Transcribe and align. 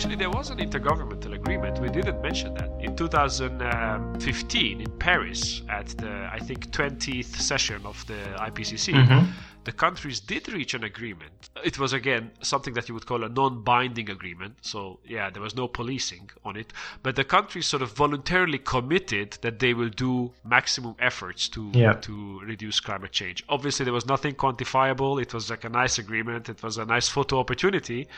Actually, 0.00 0.16
there 0.16 0.30
was 0.30 0.48
an 0.48 0.56
intergovernmental 0.56 1.34
agreement. 1.34 1.78
We 1.78 1.90
didn't 1.90 2.22
mention 2.22 2.54
that. 2.54 2.70
In 2.80 2.96
2015, 2.96 4.80
in 4.80 4.90
Paris, 4.98 5.60
at 5.68 5.88
the, 5.88 6.26
I 6.32 6.38
think, 6.38 6.70
20th 6.70 7.36
session 7.36 7.84
of 7.84 8.06
the 8.06 8.14
IPCC, 8.38 8.94
Mm-hmm. 8.94 9.30
the 9.64 9.72
countries 9.72 10.18
did 10.20 10.50
reach 10.50 10.72
an 10.72 10.84
agreement. 10.84 11.50
It 11.62 11.78
was, 11.78 11.92
again, 11.92 12.30
something 12.40 12.72
that 12.72 12.88
you 12.88 12.94
would 12.94 13.04
call 13.04 13.24
a 13.24 13.28
non 13.28 13.62
binding 13.62 14.08
agreement. 14.08 14.54
So, 14.62 15.00
yeah, 15.06 15.28
there 15.28 15.42
was 15.42 15.54
no 15.54 15.68
policing 15.68 16.30
on 16.46 16.56
it. 16.56 16.72
But 17.02 17.16
the 17.16 17.24
countries 17.24 17.66
sort 17.66 17.82
of 17.82 17.92
voluntarily 17.92 18.56
committed 18.56 19.36
that 19.42 19.58
they 19.58 19.74
will 19.74 19.90
do 19.90 20.32
maximum 20.46 20.94
efforts 20.98 21.46
to, 21.50 21.70
Yeah. 21.74 21.92
to 21.92 22.40
reduce 22.40 22.80
climate 22.80 23.12
change. 23.12 23.44
Obviously, 23.50 23.84
there 23.84 23.92
was 23.92 24.06
nothing 24.06 24.34
quantifiable. 24.34 25.20
It 25.20 25.34
was 25.34 25.50
like 25.50 25.64
a 25.64 25.68
nice 25.68 25.98
agreement, 25.98 26.48
it 26.48 26.62
was 26.62 26.78
a 26.78 26.86
nice 26.86 27.10
photo 27.10 27.38
opportunity. 27.38 28.08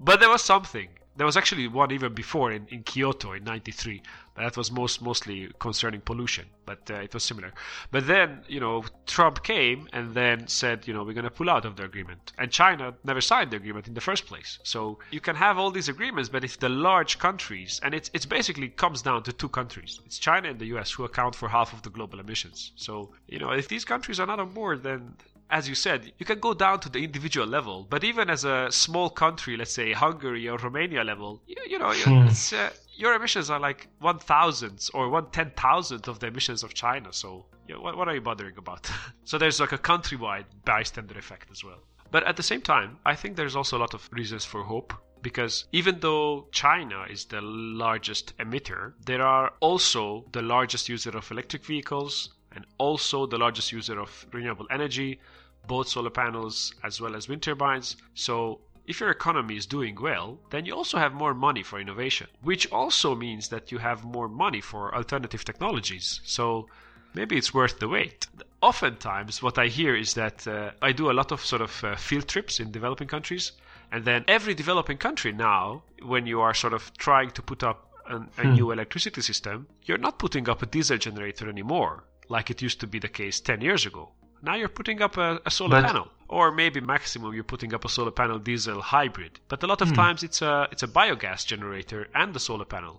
But 0.00 0.18
there 0.18 0.28
was 0.28 0.42
something. 0.42 0.88
There 1.14 1.26
was 1.26 1.36
actually 1.36 1.68
one 1.68 1.90
even 1.92 2.14
before 2.14 2.52
in, 2.52 2.66
in 2.68 2.82
Kyoto 2.84 3.32
in 3.32 3.44
'93, 3.44 4.02
but 4.34 4.42
that 4.42 4.56
was 4.56 4.70
most 4.70 5.02
mostly 5.02 5.50
concerning 5.58 6.00
pollution. 6.00 6.46
But 6.64 6.90
uh, 6.90 6.94
it 6.94 7.12
was 7.12 7.22
similar. 7.22 7.52
But 7.90 8.06
then 8.06 8.44
you 8.48 8.60
know 8.60 8.84
Trump 9.06 9.42
came 9.42 9.88
and 9.92 10.14
then 10.14 10.48
said 10.48 10.88
you 10.88 10.94
know 10.94 11.04
we're 11.04 11.12
going 11.12 11.24
to 11.24 11.30
pull 11.30 11.50
out 11.50 11.64
of 11.64 11.76
the 11.76 11.84
agreement, 11.84 12.32
and 12.38 12.50
China 12.50 12.94
never 13.04 13.20
signed 13.20 13.50
the 13.50 13.56
agreement 13.56 13.88
in 13.88 13.94
the 13.94 14.00
first 14.00 14.26
place. 14.26 14.58
So 14.62 14.98
you 15.10 15.20
can 15.20 15.36
have 15.36 15.58
all 15.58 15.70
these 15.70 15.88
agreements, 15.88 16.30
but 16.30 16.44
if 16.44 16.58
the 16.58 16.70
large 16.70 17.18
countries 17.18 17.80
and 17.82 17.94
it's 17.94 18.10
it's 18.14 18.26
basically 18.26 18.68
comes 18.68 19.02
down 19.02 19.22
to 19.24 19.32
two 19.32 19.50
countries, 19.50 20.00
it's 20.06 20.18
China 20.18 20.48
and 20.48 20.58
the 20.58 20.66
U.S. 20.74 20.92
who 20.92 21.04
account 21.04 21.34
for 21.34 21.48
half 21.48 21.72
of 21.72 21.82
the 21.82 21.90
global 21.90 22.20
emissions. 22.20 22.72
So 22.76 23.12
you 23.28 23.38
know 23.38 23.50
if 23.50 23.68
these 23.68 23.84
countries 23.84 24.18
are 24.18 24.26
not 24.26 24.40
on 24.40 24.50
board, 24.54 24.82
then 24.82 25.16
as 25.52 25.68
you 25.68 25.74
said, 25.74 26.12
you 26.18 26.24
can 26.24 26.40
go 26.40 26.54
down 26.54 26.80
to 26.80 26.88
the 26.88 27.04
individual 27.04 27.46
level, 27.46 27.86
but 27.88 28.02
even 28.02 28.30
as 28.30 28.42
a 28.44 28.72
small 28.72 29.10
country, 29.10 29.54
let's 29.54 29.74
say 29.74 29.92
Hungary 29.92 30.48
or 30.48 30.56
Romania 30.56 31.04
level, 31.04 31.42
you, 31.46 31.56
you 31.68 31.78
know, 31.78 31.92
it's, 31.94 32.54
uh, 32.54 32.70
your 32.94 33.14
emissions 33.14 33.50
are 33.50 33.60
like 33.60 33.88
one 34.00 34.18
thousandth 34.18 34.88
or 34.94 35.10
one 35.10 35.30
ten 35.30 35.50
thousandth 35.50 36.08
of 36.08 36.20
the 36.20 36.28
emissions 36.28 36.62
of 36.62 36.72
China. 36.72 37.12
So, 37.12 37.44
you 37.68 37.74
know, 37.74 37.82
what, 37.82 37.98
what 37.98 38.08
are 38.08 38.14
you 38.14 38.22
bothering 38.22 38.56
about? 38.56 38.90
so 39.24 39.36
there's 39.36 39.60
like 39.60 39.72
a 39.72 39.78
countrywide 39.78 40.46
bystander 40.64 41.18
effect 41.18 41.50
as 41.50 41.62
well. 41.62 41.82
But 42.10 42.24
at 42.24 42.36
the 42.36 42.42
same 42.42 42.62
time, 42.62 42.98
I 43.04 43.14
think 43.14 43.36
there's 43.36 43.56
also 43.56 43.76
a 43.76 43.80
lot 43.84 43.92
of 43.92 44.08
reasons 44.10 44.46
for 44.46 44.62
hope 44.62 44.94
because 45.20 45.66
even 45.72 46.00
though 46.00 46.48
China 46.50 47.04
is 47.10 47.26
the 47.26 47.42
largest 47.42 48.36
emitter, 48.38 48.94
there 49.04 49.22
are 49.22 49.52
also 49.60 50.24
the 50.32 50.42
largest 50.42 50.88
user 50.88 51.16
of 51.16 51.30
electric 51.30 51.64
vehicles 51.64 52.30
and 52.54 52.66
also 52.78 53.26
the 53.26 53.38
largest 53.38 53.72
user 53.72 54.00
of 54.00 54.26
renewable 54.32 54.66
energy, 54.70 55.20
both 55.66 55.88
solar 55.88 56.10
panels 56.10 56.74
as 56.82 57.00
well 57.00 57.14
as 57.16 57.28
wind 57.28 57.42
turbines. 57.42 57.96
So 58.14 58.60
if 58.86 59.00
your 59.00 59.10
economy 59.10 59.56
is 59.56 59.66
doing 59.66 59.96
well, 60.00 60.38
then 60.50 60.66
you 60.66 60.74
also 60.74 60.98
have 60.98 61.14
more 61.14 61.34
money 61.34 61.62
for 61.62 61.78
innovation, 61.78 62.26
which 62.42 62.70
also 62.72 63.14
means 63.14 63.48
that 63.48 63.70
you 63.70 63.78
have 63.78 64.04
more 64.04 64.28
money 64.28 64.60
for 64.60 64.94
alternative 64.94 65.44
technologies. 65.44 66.20
So 66.24 66.68
maybe 67.14 67.36
it's 67.36 67.54
worth 67.54 67.78
the 67.78 67.88
wait. 67.88 68.26
Oftentimes, 68.60 69.42
what 69.42 69.58
I 69.58 69.66
hear 69.66 69.94
is 69.94 70.14
that 70.14 70.46
uh, 70.46 70.72
I 70.80 70.92
do 70.92 71.10
a 71.10 71.12
lot 71.12 71.32
of 71.32 71.44
sort 71.44 71.62
of 71.62 71.84
uh, 71.84 71.96
field 71.96 72.28
trips 72.28 72.60
in 72.60 72.70
developing 72.72 73.08
countries, 73.08 73.52
and 73.90 74.04
then 74.04 74.24
every 74.26 74.54
developing 74.54 74.98
country 74.98 75.32
now, 75.32 75.82
when 76.02 76.26
you 76.26 76.40
are 76.40 76.54
sort 76.54 76.72
of 76.72 76.92
trying 76.96 77.30
to 77.32 77.42
put 77.42 77.62
up 77.62 77.90
an, 78.08 78.28
a 78.38 78.44
new 78.44 78.70
electricity 78.70 79.20
system, 79.20 79.66
you're 79.84 79.98
not 79.98 80.18
putting 80.18 80.48
up 80.48 80.62
a 80.62 80.66
diesel 80.66 80.98
generator 80.98 81.48
anymore, 81.48 82.04
like 82.36 82.50
it 82.50 82.62
used 82.62 82.80
to 82.80 82.86
be 82.86 82.98
the 82.98 83.14
case 83.20 83.36
10 83.40 83.60
years 83.60 83.86
ago. 83.86 84.04
Now 84.42 84.54
you're 84.56 84.76
putting 84.80 85.00
up 85.06 85.16
a, 85.16 85.40
a 85.46 85.50
solar 85.50 85.80
But- 85.80 85.86
panel, 85.86 86.08
or 86.28 86.50
maybe 86.50 86.80
maximum 86.80 87.34
you're 87.34 87.52
putting 87.54 87.72
up 87.74 87.84
a 87.84 87.88
solar 87.96 88.10
panel 88.20 88.38
diesel 88.38 88.80
hybrid. 88.94 89.34
But 89.48 89.62
a 89.62 89.66
lot 89.72 89.82
of 89.82 89.90
hmm. 89.90 90.00
times 90.02 90.22
it's 90.28 90.40
a 90.42 90.54
it's 90.72 90.82
a 90.82 90.88
biogas 90.98 91.46
generator 91.52 92.08
and 92.20 92.28
the 92.34 92.40
solar 92.48 92.68
panel. 92.76 92.96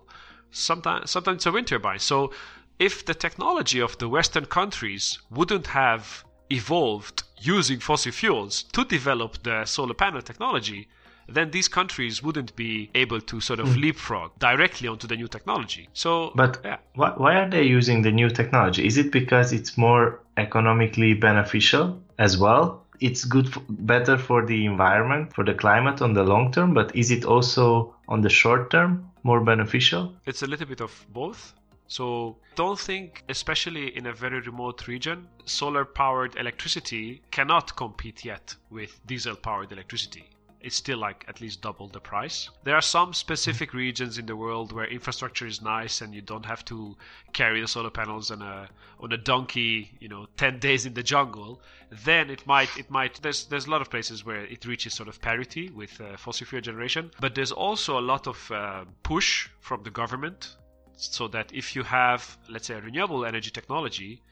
Sometimes 0.50 1.10
sometimes 1.10 1.36
it's 1.38 1.46
a 1.46 1.52
wind 1.52 1.66
turbine. 1.66 1.98
So 2.12 2.32
if 2.78 2.94
the 3.04 3.16
technology 3.26 3.80
of 3.80 3.92
the 3.98 4.08
Western 4.16 4.46
countries 4.58 5.04
wouldn't 5.36 5.68
have 5.82 6.24
evolved 6.50 7.18
using 7.56 7.80
fossil 7.80 8.12
fuels 8.12 8.54
to 8.74 8.84
develop 8.96 9.30
the 9.42 9.64
solar 9.64 9.94
panel 10.02 10.22
technology, 10.22 10.88
then 11.28 11.50
these 11.50 11.68
countries 11.68 12.22
wouldn't 12.22 12.54
be 12.56 12.90
able 12.94 13.20
to 13.20 13.40
sort 13.40 13.60
of 13.60 13.74
hmm. 13.74 13.80
leapfrog 13.80 14.30
directly 14.38 14.88
onto 14.88 15.06
the 15.06 15.16
new 15.16 15.28
technology. 15.28 15.88
So, 15.92 16.32
But 16.34 16.60
yeah. 16.64 16.78
why, 16.94 17.10
why 17.16 17.34
are 17.36 17.48
they 17.48 17.62
using 17.62 18.02
the 18.02 18.12
new 18.12 18.30
technology? 18.30 18.86
Is 18.86 18.96
it 18.96 19.12
because 19.12 19.52
it's 19.52 19.76
more 19.76 20.20
economically 20.36 21.14
beneficial 21.14 22.00
as 22.18 22.38
well? 22.38 22.82
It's 23.00 23.24
good, 23.24 23.48
f 23.48 23.58
better 23.68 24.16
for 24.16 24.46
the 24.46 24.66
environment, 24.66 25.34
for 25.34 25.44
the 25.44 25.54
climate 25.54 26.00
on 26.00 26.14
the 26.14 26.22
long 26.22 26.52
term, 26.52 26.74
but 26.74 26.94
is 26.94 27.10
it 27.10 27.24
also 27.24 27.94
on 28.08 28.20
the 28.20 28.30
short 28.30 28.70
term 28.70 29.10
more 29.24 29.40
beneficial? 29.40 30.14
It's 30.26 30.42
a 30.42 30.46
little 30.46 30.66
bit 30.66 30.80
of 30.80 30.92
both. 31.12 31.54
So 31.86 32.36
don't 32.54 32.78
think, 32.78 33.24
especially 33.28 33.96
in 33.96 34.06
a 34.06 34.12
very 34.12 34.40
remote 34.40 34.88
region, 34.88 35.28
solar 35.44 35.84
powered 35.84 36.36
electricity 36.36 37.22
cannot 37.30 37.76
compete 37.76 38.24
yet 38.24 38.54
with 38.70 39.00
diesel 39.06 39.36
powered 39.36 39.70
electricity. 39.70 40.24
It's 40.64 40.76
still 40.76 40.96
like 40.98 41.26
at 41.28 41.42
least 41.42 41.60
double 41.60 41.88
the 41.88 42.00
price. 42.00 42.48
There 42.64 42.74
are 42.74 42.80
some 42.96 43.12
specific 43.12 43.74
regions 43.74 44.16
in 44.16 44.24
the 44.24 44.34
world 44.34 44.72
where 44.72 44.86
infrastructure 44.86 45.46
is 45.46 45.60
nice 45.60 46.00
and 46.00 46.14
you 46.14 46.22
don't 46.22 46.46
have 46.46 46.64
to 46.64 46.96
carry 47.34 47.60
the 47.60 47.68
solar 47.68 47.90
panels 47.90 48.30
on 48.30 48.40
a 48.40 48.68
on 48.98 49.12
a 49.12 49.18
donkey, 49.18 49.92
you 50.00 50.08
know, 50.08 50.26
10 50.38 50.58
days 50.66 50.86
in 50.86 50.94
the 50.94 51.02
jungle. 51.02 51.60
Then 51.90 52.30
it 52.30 52.46
might 52.46 52.70
it 52.78 52.90
might 52.90 53.20
there's 53.22 53.44
there's 53.44 53.66
a 53.66 53.70
lot 53.70 53.82
of 53.82 53.90
places 53.90 54.24
where 54.24 54.44
it 54.46 54.64
reaches 54.64 54.94
sort 54.94 55.08
of 55.10 55.20
parity 55.20 55.68
with 55.68 56.00
uh, 56.00 56.16
fossil 56.16 56.46
fuel 56.46 56.62
generation, 56.62 57.10
but 57.20 57.34
there's 57.34 57.52
also 57.52 57.98
a 57.98 58.04
lot 58.12 58.26
of 58.26 58.50
uh, 58.50 58.84
push 59.02 59.48
from 59.60 59.82
the 59.82 59.90
government 59.90 60.56
so 60.96 61.28
that 61.28 61.52
if 61.52 61.74
you 61.76 61.82
have 61.82 62.38
let's 62.48 62.66
say 62.66 62.74
a 62.74 62.80
renewable 62.80 63.24
energy 63.24 63.50
technology 63.50 64.22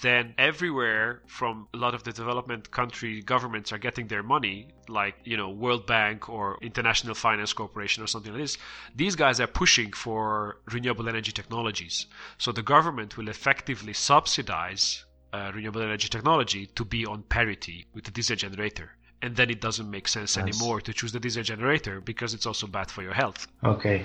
then 0.00 0.32
everywhere 0.38 1.20
from 1.26 1.68
a 1.74 1.76
lot 1.76 1.94
of 1.94 2.02
the 2.04 2.12
development 2.12 2.70
country 2.70 3.20
governments 3.20 3.72
are 3.72 3.78
getting 3.78 4.06
their 4.06 4.22
money 4.22 4.68
like 4.88 5.14
you 5.24 5.36
know 5.36 5.50
world 5.50 5.86
bank 5.86 6.28
or 6.28 6.56
international 6.62 7.14
finance 7.14 7.52
corporation 7.52 8.02
or 8.02 8.06
something 8.06 8.32
like 8.32 8.42
this 8.42 8.58
these 8.94 9.16
guys 9.16 9.40
are 9.40 9.46
pushing 9.46 9.92
for 9.92 10.58
renewable 10.72 11.08
energy 11.08 11.32
technologies. 11.32 12.06
So 12.38 12.52
the 12.52 12.62
government 12.62 13.16
will 13.16 13.28
effectively 13.28 13.92
subsidize 13.92 15.04
uh, 15.32 15.50
renewable 15.54 15.82
energy 15.82 16.08
technology 16.08 16.66
to 16.66 16.84
be 16.84 17.06
on 17.06 17.22
parity 17.22 17.86
with 17.94 18.04
the 18.04 18.10
diesel 18.10 18.36
generator. 18.36 18.90
And 19.22 19.36
then 19.36 19.50
it 19.50 19.60
doesn't 19.60 19.88
make 19.88 20.08
sense 20.08 20.36
anymore 20.36 20.80
to 20.80 20.92
choose 20.92 21.12
the 21.12 21.20
diesel 21.20 21.44
generator 21.44 22.00
because 22.00 22.34
it's 22.34 22.44
also 22.44 22.66
bad 22.66 22.90
for 22.90 23.02
your 23.02 23.14
health. 23.14 23.46
Okay. 23.62 24.04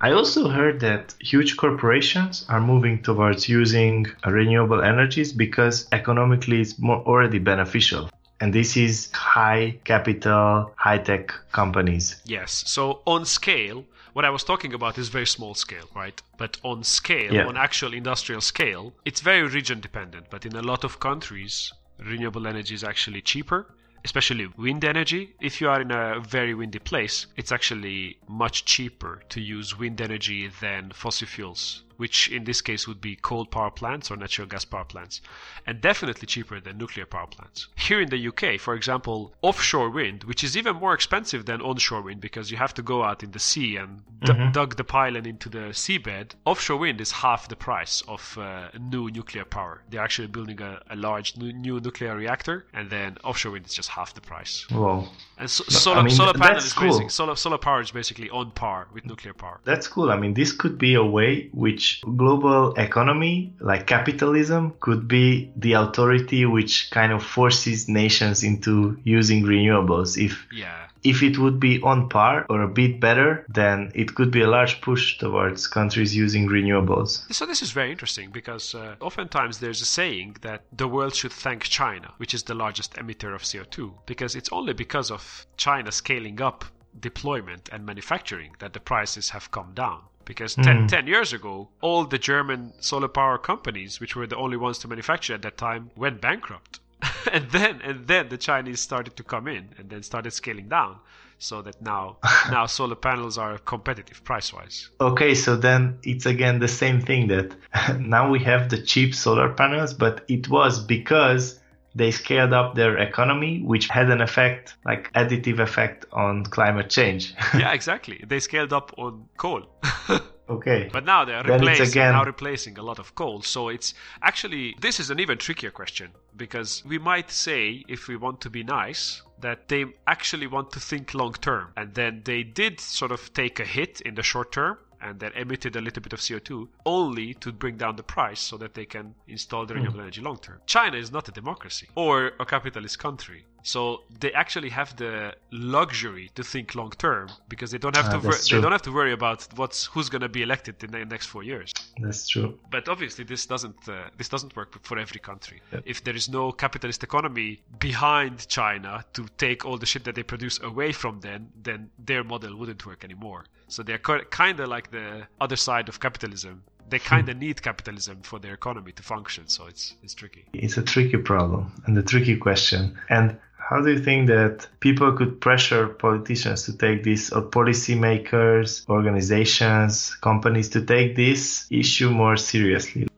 I 0.00 0.12
also 0.12 0.48
heard 0.48 0.80
that 0.80 1.14
huge 1.20 1.56
corporations 1.56 2.46
are 2.48 2.60
moving 2.60 3.02
towards 3.02 3.48
using 3.48 4.06
renewable 4.26 4.80
energies 4.82 5.32
because 5.32 5.88
economically 5.92 6.60
it's 6.60 6.78
more 6.78 6.98
already 7.06 7.38
beneficial. 7.38 8.08
And 8.40 8.54
this 8.54 8.76
is 8.76 9.10
high 9.12 9.78
capital, 9.84 10.72
high 10.76 10.98
tech 10.98 11.34
companies. 11.52 12.16
Yes. 12.24 12.62
So 12.66 13.02
on 13.04 13.24
scale, 13.24 13.84
what 14.12 14.24
I 14.24 14.30
was 14.30 14.44
talking 14.44 14.72
about 14.74 14.96
is 14.98 15.08
very 15.08 15.26
small 15.26 15.54
scale, 15.54 15.88
right? 15.94 16.20
But 16.38 16.58
on 16.62 16.84
scale, 16.84 17.34
Yeah. 17.34 17.46
on 17.48 17.56
actual 17.56 17.92
industrial 17.92 18.40
scale, 18.40 18.92
it's 19.04 19.20
very 19.20 19.42
region 19.42 19.80
dependent. 19.80 20.26
But 20.30 20.46
in 20.46 20.54
a 20.54 20.62
lot 20.62 20.84
of 20.84 21.00
countries, 21.00 21.72
renewable 21.98 22.46
energy 22.46 22.74
is 22.74 22.84
actually 22.84 23.22
cheaper. 23.22 23.66
Especially 24.04 24.46
wind 24.56 24.84
energy. 24.84 25.34
If 25.40 25.60
you 25.60 25.68
are 25.68 25.80
in 25.80 25.90
a 25.90 26.20
very 26.20 26.54
windy 26.54 26.78
place, 26.78 27.26
it's 27.36 27.52
actually 27.52 28.18
much 28.28 28.64
cheaper 28.64 29.22
to 29.28 29.40
use 29.40 29.78
wind 29.78 30.00
energy 30.00 30.48
than 30.60 30.90
fossil 30.92 31.26
fuels, 31.26 31.82
which 31.98 32.30
in 32.30 32.44
this 32.44 32.62
case 32.62 32.88
would 32.88 33.00
be 33.00 33.16
coal 33.16 33.44
power 33.44 33.70
plants 33.70 34.10
or 34.10 34.16
natural 34.16 34.48
gas 34.48 34.64
power 34.64 34.84
plants, 34.84 35.20
and 35.66 35.80
definitely 35.80 36.26
cheaper 36.26 36.60
than 36.60 36.78
nuclear 36.78 37.04
power 37.04 37.26
plants. 37.26 37.66
Here 37.76 38.00
in 38.00 38.08
the 38.08 38.28
UK, 38.28 38.58
for 38.58 38.74
example, 38.74 39.34
offshore 39.42 39.90
wind, 39.90 40.24
which 40.24 40.42
is 40.42 40.56
even 40.56 40.76
more 40.76 40.94
expensive 40.94 41.44
than 41.44 41.60
onshore 41.60 42.02
wind 42.02 42.20
because 42.20 42.50
you 42.50 42.56
have 42.56 42.72
to 42.74 42.82
go 42.82 43.02
out 43.02 43.22
in 43.22 43.32
the 43.32 43.40
sea 43.40 43.76
and 43.76 44.02
d- 44.22 44.32
dug 44.52 44.76
the 44.76 44.84
pylon 44.84 45.26
into 45.26 45.48
the 45.48 45.72
seabed, 45.72 46.30
offshore 46.44 46.78
wind 46.78 47.00
is 47.00 47.10
half 47.10 47.48
the 47.48 47.56
price 47.56 48.02
of 48.06 48.38
uh, 48.38 48.68
new 48.78 49.10
nuclear 49.10 49.44
power. 49.44 49.82
They're 49.90 50.00
actually 50.00 50.28
building 50.28 50.62
a, 50.62 50.80
a 50.90 50.96
large 50.96 51.36
new, 51.36 51.52
new 51.52 51.80
nuclear 51.80 52.16
reactor, 52.16 52.66
and 52.72 52.90
then 52.90 53.18
offshore 53.24 53.52
wind 53.52 53.66
is 53.66 53.74
just 53.74 53.88
half 53.88 54.14
the 54.14 54.20
price. 54.20 54.66
Whoa. 54.70 55.08
And 55.36 55.50
so, 55.50 55.64
solar, 55.64 56.02
mean, 56.02 56.14
solar 56.14 56.34
panel 56.34 56.58
is 56.58 56.72
cool. 56.72 56.88
basically 56.88 57.08
solar, 57.08 57.36
solar 57.36 57.58
power 57.58 57.80
is 57.80 57.90
basically 57.90 58.30
on 58.30 58.52
par 58.52 58.86
with 58.92 59.04
nuclear 59.04 59.34
power. 59.34 59.60
That's 59.64 59.88
cool. 59.88 60.10
I 60.10 60.16
mean, 60.16 60.34
this 60.34 60.52
could 60.52 60.78
be 60.78 60.94
a 60.94 61.04
way 61.04 61.48
which 61.52 61.87
global 62.22 62.74
economy, 62.74 63.52
like 63.60 63.86
capitalism, 63.86 64.74
could 64.80 65.06
be 65.08 65.50
the 65.56 65.72
authority 65.74 66.44
which 66.46 66.90
kind 66.90 67.12
of 67.12 67.22
forces 67.22 67.88
nations 67.88 68.42
into 68.42 68.98
using 69.04 69.44
renewables. 69.44 70.16
If 70.28 70.34
Yeah. 70.52 70.84
if 71.04 71.22
it 71.22 71.38
would 71.38 71.58
be 71.68 71.80
on 71.82 72.08
par 72.08 72.44
or 72.50 72.58
a 72.62 72.68
bit 72.80 72.92
better, 73.00 73.30
then 73.60 73.92
it 73.94 74.08
could 74.16 74.30
be 74.36 74.42
a 74.42 74.50
large 74.56 74.74
push 74.80 75.16
towards 75.18 75.68
countries 75.78 76.10
using 76.24 76.48
renewables. 76.48 77.10
So 77.32 77.46
this 77.46 77.62
is 77.62 77.70
very 77.70 77.90
interesting 77.92 78.30
because 78.40 78.74
uh, 78.74 78.96
oftentimes 79.00 79.54
there's 79.58 79.80
a 79.80 79.90
saying 80.00 80.36
that 80.40 80.60
the 80.76 80.88
world 80.88 81.14
should 81.14 81.32
thank 81.32 81.60
China, 81.80 82.08
which 82.20 82.34
is 82.34 82.42
the 82.42 82.54
largest 82.64 82.90
emitter 82.94 83.32
of 83.34 83.42
CO2, 83.42 83.78
because 84.06 84.32
it's 84.38 84.50
only 84.58 84.72
because 84.84 85.08
of 85.16 85.46
China 85.56 85.90
scaling 85.92 86.40
up 86.48 86.64
deployment 87.00 87.68
and 87.72 87.86
manufacturing 87.86 88.52
that 88.58 88.72
the 88.72 88.80
prices 88.80 89.30
have 89.30 89.50
come 89.50 89.70
down. 89.74 90.00
Because 90.28 90.54
10, 90.54 90.64
Mm. 90.84 90.88
10 90.88 91.06
years 91.06 91.32
ago, 91.32 91.68
all 91.80 92.04
the 92.04 92.18
German 92.18 92.72
solar 92.80 93.08
power 93.08 93.38
companies, 93.38 93.98
which 93.98 94.14
were 94.14 94.26
the 94.26 94.36
only 94.36 94.58
ones 94.58 94.78
to 94.80 94.86
manufacture 94.86 95.34
at 95.34 95.42
that 95.42 95.56
time, 95.56 95.90
went 95.96 96.20
bankrupt. 96.20 96.80
and 97.32 97.50
then 97.50 97.80
and 97.82 98.06
then 98.06 98.28
the 98.28 98.36
Chinese 98.36 98.80
started 98.80 99.16
to 99.16 99.22
come 99.22 99.48
in 99.48 99.64
and 99.78 99.88
then 99.88 100.02
started 100.02 100.32
scaling 100.32 100.68
down 100.68 100.96
so 101.38 101.62
that 101.62 101.80
now 101.80 102.16
now 102.50 102.66
solar 102.66 102.96
panels 102.96 103.38
are 103.38 103.56
competitive 103.58 104.22
price 104.24 104.52
wise. 104.52 104.90
Okay, 105.00 105.34
so 105.34 105.56
then 105.56 105.98
it's 106.02 106.26
again 106.26 106.58
the 106.58 106.68
same 106.82 107.00
thing 107.00 107.28
that 107.28 107.54
now 107.98 108.28
we 108.30 108.40
have 108.40 108.68
the 108.68 108.82
cheap 108.82 109.14
solar 109.14 109.48
panels, 109.54 109.94
but 109.94 110.24
it 110.28 110.48
was 110.48 110.78
because 110.96 111.58
they 111.98 112.12
scaled 112.12 112.52
up 112.52 112.76
their 112.76 112.96
economy, 112.96 113.60
which 113.62 113.88
had 113.88 114.08
an 114.08 114.20
effect, 114.20 114.76
like 114.84 115.12
additive 115.14 115.58
effect 115.58 116.06
on 116.12 116.44
climate 116.44 116.88
change. 116.88 117.34
yeah, 117.54 117.72
exactly. 117.72 118.24
They 118.26 118.38
scaled 118.38 118.72
up 118.72 118.94
on 118.96 119.26
coal. 119.36 119.64
okay. 120.48 120.88
But 120.92 121.04
now 121.04 121.24
they're 121.24 121.42
replacing 121.42 121.88
again- 121.88 122.12
now 122.12 122.24
replacing 122.24 122.78
a 122.78 122.82
lot 122.82 123.00
of 123.00 123.16
coal. 123.16 123.42
So 123.42 123.68
it's 123.68 123.94
actually 124.22 124.76
this 124.80 125.00
is 125.00 125.10
an 125.10 125.18
even 125.18 125.38
trickier 125.38 125.72
question 125.72 126.12
because 126.36 126.84
we 126.86 126.98
might 126.98 127.30
say 127.32 127.84
if 127.88 128.06
we 128.06 128.16
want 128.16 128.40
to 128.42 128.50
be 128.50 128.62
nice 128.62 129.22
that 129.40 129.68
they 129.68 129.86
actually 130.06 130.46
want 130.46 130.70
to 130.72 130.80
think 130.80 131.14
long 131.14 131.32
term 131.32 131.72
and 131.76 131.94
then 131.94 132.22
they 132.24 132.44
did 132.44 132.80
sort 132.80 133.10
of 133.12 133.32
take 133.34 133.58
a 133.58 133.64
hit 133.64 134.00
in 134.02 134.14
the 134.14 134.22
short 134.22 134.52
term 134.52 134.78
and 135.00 135.20
then 135.20 135.32
emitted 135.32 135.76
a 135.76 135.80
little 135.80 136.02
bit 136.02 136.12
of 136.12 136.20
CO2 136.20 136.68
only 136.86 137.34
to 137.34 137.52
bring 137.52 137.76
down 137.76 137.96
the 137.96 138.02
price 138.02 138.40
so 138.40 138.56
that 138.56 138.74
they 138.74 138.84
can 138.84 139.14
install 139.26 139.66
the 139.66 139.74
hmm. 139.74 139.80
renewable 139.80 140.00
energy 140.00 140.20
long 140.20 140.38
term. 140.38 140.60
China 140.66 140.96
is 140.96 141.12
not 141.12 141.28
a 141.28 141.32
democracy 141.32 141.88
or 141.94 142.32
a 142.40 142.44
capitalist 142.44 142.98
country. 142.98 143.44
So 143.62 144.02
they 144.20 144.32
actually 144.32 144.70
have 144.70 144.96
the 144.96 145.34
luxury 145.50 146.30
to 146.34 146.42
think 146.42 146.74
long 146.74 146.90
term 146.90 147.28
because 147.48 147.70
they 147.70 147.78
don't 147.78 147.96
have 147.96 148.06
Ah, 148.06 148.12
to 148.12 148.18
wor- 148.20 148.32
they 148.50 148.60
don't 148.60 148.72
have 148.72 148.82
to 148.82 148.92
worry 148.92 149.12
about 149.12 149.46
what's 149.56 149.86
who's 149.86 150.08
going 150.08 150.22
to 150.22 150.28
be 150.28 150.42
elected 150.42 150.82
in 150.84 150.90
the 150.90 151.04
next 151.04 151.26
4 151.26 151.42
years. 151.42 151.72
That's 152.00 152.28
true. 152.28 152.58
But 152.70 152.88
obviously 152.88 153.24
this 153.24 153.46
doesn't 153.46 153.88
uh, 153.88 154.08
this 154.16 154.28
doesn't 154.28 154.54
work 154.56 154.82
for 154.82 154.98
every 154.98 155.20
country. 155.20 155.60
Yep. 155.72 155.82
If 155.86 156.04
there 156.04 156.14
is 156.16 156.28
no 156.28 156.52
capitalist 156.52 157.02
economy 157.02 157.60
behind 157.78 158.46
China 158.48 159.04
to 159.14 159.26
take 159.36 159.64
all 159.64 159.76
the 159.78 159.86
shit 159.86 160.04
that 160.04 160.14
they 160.14 160.22
produce 160.22 160.60
away 160.62 160.92
from 160.92 161.20
them, 161.20 161.48
then 161.62 161.90
their 161.98 162.24
model 162.24 162.56
wouldn't 162.56 162.86
work 162.86 163.04
anymore. 163.04 163.44
So 163.68 163.82
they're 163.82 163.98
kind 163.98 164.60
of 164.60 164.68
like 164.68 164.90
the 164.90 165.26
other 165.40 165.56
side 165.56 165.88
of 165.88 166.00
capitalism. 166.00 166.62
They 166.90 166.98
kind 166.98 167.28
of 167.28 167.36
need 167.36 167.60
capitalism 167.60 168.22
for 168.22 168.38
their 168.38 168.54
economy 168.54 168.92
to 168.92 169.02
function, 169.02 169.46
so 169.48 169.66
it's 169.66 169.94
it's 170.02 170.14
tricky. 170.14 170.46
It's 170.54 170.78
a 170.78 170.82
tricky 170.82 171.18
problem 171.18 171.72
and 171.84 171.98
a 171.98 172.02
tricky 172.02 172.36
question. 172.36 172.96
And 173.10 173.36
how 173.58 173.82
do 173.82 173.90
you 173.90 173.98
think 173.98 174.28
that 174.28 174.66
people 174.80 175.12
could 175.12 175.40
pressure 175.40 175.88
politicians 175.88 176.62
to 176.62 176.76
take 176.76 177.04
this, 177.04 177.30
or 177.32 177.42
policymakers, 177.42 178.88
organizations, 178.88 180.14
companies 180.16 180.70
to 180.70 180.82
take 180.82 181.16
this 181.16 181.66
issue 181.70 182.10
more 182.10 182.36
seriously? 182.36 183.08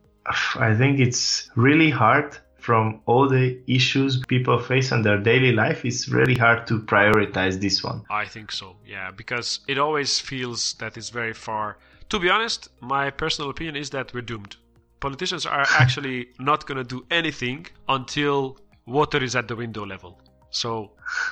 I 0.55 0.75
think 0.75 0.99
it's 0.99 1.49
really 1.55 1.89
hard 1.89 2.37
from 2.57 3.01
all 3.05 3.27
the 3.27 3.59
issues 3.65 4.21
people 4.27 4.59
face 4.59 4.91
in 4.91 5.01
their 5.01 5.17
daily 5.17 5.51
life. 5.51 5.83
It's 5.83 6.09
really 6.09 6.35
hard 6.35 6.67
to 6.67 6.79
prioritize 6.79 7.59
this 7.59 7.83
one. 7.83 8.03
I 8.09 8.25
think 8.25 8.51
so, 8.51 8.75
yeah, 8.85 9.09
because 9.09 9.61
it 9.67 9.77
always 9.77 10.19
feels 10.19 10.73
that 10.75 10.97
it's 10.97 11.09
very 11.09 11.33
far. 11.33 11.77
To 12.09 12.19
be 12.19 12.29
honest, 12.29 12.69
my 12.81 13.09
personal 13.09 13.49
opinion 13.49 13.75
is 13.77 13.89
that 13.91 14.13
we're 14.13 14.21
doomed. 14.21 14.57
Politicians 14.99 15.45
are 15.45 15.65
actually 15.79 16.29
not 16.39 16.67
going 16.67 16.77
to 16.77 16.83
do 16.83 17.05
anything 17.09 17.67
until 17.89 18.59
water 18.85 19.23
is 19.23 19.35
at 19.35 19.47
the 19.47 19.55
window 19.55 19.85
level. 19.85 20.19
So, 20.51 20.91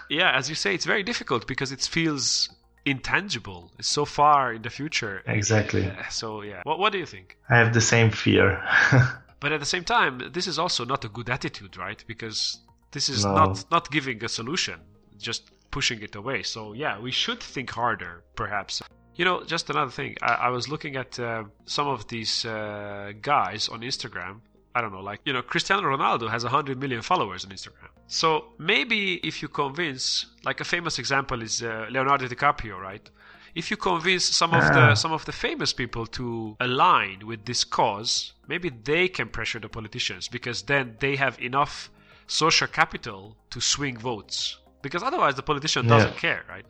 yeah, 0.10 0.32
as 0.38 0.50
you 0.50 0.56
say, 0.56 0.74
it's 0.74 0.86
very 0.86 1.04
difficult 1.04 1.46
because 1.48 1.72
it 1.72 1.82
feels 1.82 2.50
intangible. 2.86 3.72
It's 3.78 3.88
so 3.90 4.06
far 4.06 4.54
in 4.54 4.62
the 4.62 4.70
future. 4.70 5.22
Exactly. 5.28 5.86
Uh, 5.86 6.10
So, 6.10 6.42
yeah. 6.42 6.62
What, 6.64 6.80
what 6.80 6.92
do 6.94 6.98
you 6.98 7.06
think? 7.06 7.38
I 7.50 7.58
have 7.58 7.74
the 7.74 7.82
same 7.82 8.10
fear. 8.12 8.62
But 9.42 9.54
at 9.54 9.62
the 9.62 9.66
same 9.66 9.86
time, 9.86 10.20
this 10.34 10.48
is 10.48 10.60
also 10.60 10.84
not 10.84 11.06
a 11.06 11.08
good 11.08 11.30
attitude, 11.30 11.78
right? 11.78 12.04
Because 12.08 12.60
this 12.92 13.08
is 13.08 13.24
No. 13.24 13.34
not 13.36 13.66
not 13.72 13.90
giving 13.90 14.22
a 14.26 14.28
solution, 14.28 14.78
just 15.18 15.42
pushing 15.72 16.02
it 16.02 16.16
away. 16.16 16.44
So 16.44 16.74
yeah, 16.74 17.00
we 17.00 17.12
should 17.12 17.42
think 17.54 17.70
harder, 17.70 18.24
perhaps. 18.36 18.82
You 19.16 19.24
know, 19.26 19.44
just 19.46 19.70
another 19.70 19.92
thing. 19.92 20.18
I, 20.22 20.34
I 20.48 20.50
was 20.50 20.68
looking 20.68 20.98
at 20.98 21.18
uh, 21.20 21.44
some 21.66 21.88
of 21.88 22.08
these 22.08 22.44
uh, 22.46 23.14
guys 23.22 23.70
on 23.70 23.80
Instagram. 23.82 24.42
I 24.76 24.82
don't 24.82 24.92
know, 24.94 25.02
like 25.02 25.22
you 25.26 25.34
know, 25.34 25.42
Cristiano 25.42 25.84
Ronaldo 25.84 26.30
has 26.30 26.44
100 26.44 26.80
million 26.80 27.02
followers 27.02 27.44
on 27.46 27.52
Instagram. 27.52 27.90
So 28.08 28.46
maybe 28.58 29.16
if 29.28 29.42
you 29.42 29.48
convince, 29.48 30.26
like 30.46 30.60
a 30.62 30.64
famous 30.64 31.00
example 31.00 31.42
is 31.42 31.62
uh, 31.64 31.88
Leonardo 31.90 32.28
DiCaprio, 32.28 32.80
right? 32.80 33.10
If 33.56 33.72
you 33.72 33.78
convince 33.78 34.24
some 34.26 34.54
of 34.54 34.64
Ah. 34.64 34.74
the 34.74 34.96
some 34.96 35.12
of 35.12 35.26
the 35.26 35.32
famous 35.32 35.74
people 35.74 36.06
to 36.20 36.56
align 36.60 37.26
with 37.26 37.46
this 37.46 37.64
cause, 37.64 38.34
maybe 38.48 38.70
they 38.70 39.08
can 39.08 39.28
pressure 39.30 39.60
the 39.60 39.70
politicians 39.70 40.28
because 40.30 40.64
then 40.64 40.96
they 41.00 41.16
have 41.16 41.36
enough 41.42 41.90
social 42.28 42.68
capital 42.68 43.36
to 43.50 43.60
swing 43.60 43.98
votes. 43.98 44.60
Because 44.82 45.04
otherwise, 45.04 45.36
the 45.36 45.42
politician 45.44 45.88
doesn't 45.88 46.16
care, 46.18 46.44
right? 46.50 46.66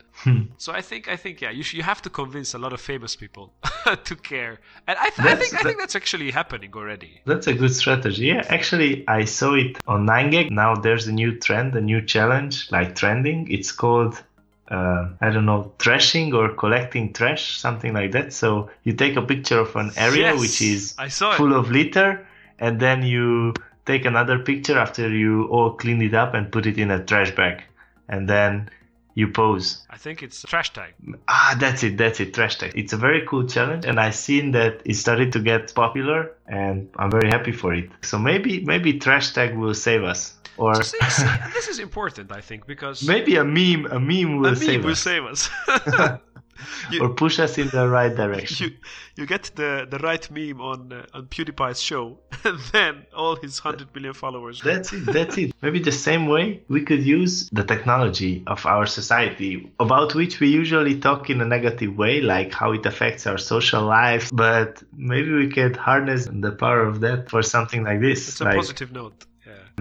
So 0.57 0.73
I 0.73 0.81
think 0.81 1.07
I 1.07 1.15
think 1.15 1.41
yeah, 1.41 1.51
you 1.51 1.63
sh- 1.63 1.75
you 1.75 1.83
have 1.83 2.01
to 2.01 2.09
convince 2.09 2.53
a 2.53 2.57
lot 2.57 2.73
of 2.73 2.81
famous 2.81 3.15
people 3.15 3.53
to 4.09 4.15
care, 4.15 4.59
and 4.87 4.97
I, 4.97 5.09
th- 5.11 5.27
I 5.27 5.35
think 5.35 5.53
I 5.53 5.63
think 5.63 5.79
that's 5.79 5.95
actually 5.95 6.31
happening 6.31 6.71
already. 6.75 7.21
That's 7.25 7.47
a 7.47 7.53
good 7.53 7.73
strategy. 7.73 8.25
Yeah, 8.27 8.43
actually, 8.49 9.07
I 9.07 9.25
saw 9.25 9.53
it 9.53 9.77
on 9.87 10.07
9gag. 10.07 10.49
Now 10.51 10.75
there's 10.75 11.07
a 11.07 11.11
new 11.11 11.31
trend, 11.39 11.75
a 11.75 11.81
new 11.81 12.01
challenge, 12.01 12.71
like 12.71 12.95
trending. 12.95 13.49
It's 13.51 13.71
called, 13.71 14.21
uh, 14.69 15.09
I 15.21 15.29
don't 15.29 15.45
know, 15.45 15.71
trashing 15.77 16.33
or 16.33 16.49
collecting 16.55 17.13
trash, 17.13 17.57
something 17.57 17.93
like 17.93 18.11
that. 18.13 18.33
So 18.33 18.69
you 18.83 18.93
take 18.93 19.15
a 19.17 19.21
picture 19.21 19.59
of 19.59 19.75
an 19.75 19.91
area 19.97 20.31
Yes, 20.33 20.39
which 20.39 20.61
is 20.61 20.95
saw 21.09 21.31
it. 21.31 21.37
full 21.37 21.53
of 21.53 21.69
litter, 21.71 22.27
and 22.59 22.79
then 22.79 23.03
you 23.03 23.53
take 23.85 24.05
another 24.05 24.39
picture 24.39 24.77
after 24.77 25.09
you 25.09 25.45
all 25.45 25.71
cleaned 25.73 26.03
it 26.03 26.13
up 26.13 26.33
and 26.33 26.51
put 26.51 26.65
it 26.65 26.77
in 26.77 26.91
a 26.91 27.03
trash 27.03 27.31
bag. 27.35 27.63
And 28.09 28.27
then 28.27 28.69
you 29.15 29.27
pose. 29.27 29.85
I 29.89 29.97
think 29.97 30.23
it's 30.23 30.43
trash 30.43 30.71
tag. 30.73 30.93
Ah, 31.27 31.55
that's 31.59 31.83
it, 31.83 31.97
that's 31.97 32.19
it, 32.19 32.33
trash 32.33 32.57
tag. 32.57 32.71
It's 32.75 32.93
a 32.93 32.97
very 32.97 33.25
cool 33.27 33.45
challenge, 33.45 33.85
and 33.85 33.99
I've 33.99 34.15
seen 34.15 34.51
that 34.51 34.81
it 34.85 34.95
started 34.95 35.33
to 35.33 35.39
get 35.39 35.73
popular, 35.75 36.31
and 36.47 36.89
I'm 36.97 37.11
very 37.11 37.29
happy 37.29 37.51
for 37.51 37.73
it. 37.73 37.89
So 38.01 38.17
maybe 38.17 38.63
maybe 38.63 38.99
trash 38.99 39.33
tag 39.33 39.55
will 39.55 39.73
save 39.73 40.03
us, 40.03 40.35
or 40.57 40.75
So 40.75 40.83
see, 40.83 41.09
see, 41.09 41.27
this 41.53 41.67
is 41.67 41.79
important, 41.79 42.31
I 42.31 42.41
think, 42.41 42.65
because 42.65 43.07
maybe 43.07 43.35
a 43.35 43.43
meme 43.43 43.85
a 43.91 43.99
meme 43.99 44.37
will 44.37 44.53
a 44.53 44.55
save 44.55 44.67
meme 44.67 44.83
will 44.83 44.91
us, 44.91 44.99
save 44.99 45.25
us. 45.25 45.49
you, 46.91 47.01
or 47.01 47.09
push 47.09 47.39
us 47.39 47.57
in 47.57 47.69
the 47.69 47.87
right 47.87 48.15
direction. 48.15 48.69
you 48.69 48.77
you 49.15 49.25
get 49.25 49.51
the 49.55 49.87
the 49.89 49.99
right 49.99 50.29
meme 50.31 50.61
on 50.61 50.93
uh, 50.93 51.05
on 51.13 51.27
PewDiePie's 51.27 51.81
show, 51.81 52.17
and 52.43 52.59
then 52.71 53.05
all 53.15 53.35
his 53.35 53.59
hundred 53.59 53.93
million 53.93 54.13
followers. 54.13 54.61
That's 54.61 54.93
it. 54.93 55.05
That's 55.05 55.37
it. 55.37 55.53
Maybe 55.61 55.79
the 55.79 55.91
same 55.91 56.27
way 56.27 56.61
we 56.67 56.83
could 56.83 57.03
use 57.03 57.49
the 57.51 57.63
technology 57.63 58.43
of 58.47 58.65
our 58.65 58.85
society, 58.85 59.71
about 59.79 60.15
which 60.15 60.39
we 60.39 60.47
usually 60.49 60.99
talk 60.99 61.29
in 61.29 61.41
a 61.41 61.45
negative 61.45 61.97
way, 61.97 62.21
like 62.21 62.53
how 62.53 62.71
it 62.71 62.85
affects 62.85 63.27
our 63.27 63.37
social 63.37 63.83
life. 63.83 64.29
But 64.33 64.83
maybe 64.95 65.31
we 65.31 65.49
could 65.49 65.75
harness 65.75 66.27
the 66.31 66.51
power 66.51 66.81
of 66.83 67.01
that 67.01 67.29
for 67.29 67.41
something 67.41 67.83
like 67.83 67.99
this, 68.01 68.27
It's 68.27 68.41
a 68.41 68.45
like 68.45 68.55
positive 68.55 68.91
note. 68.91 69.25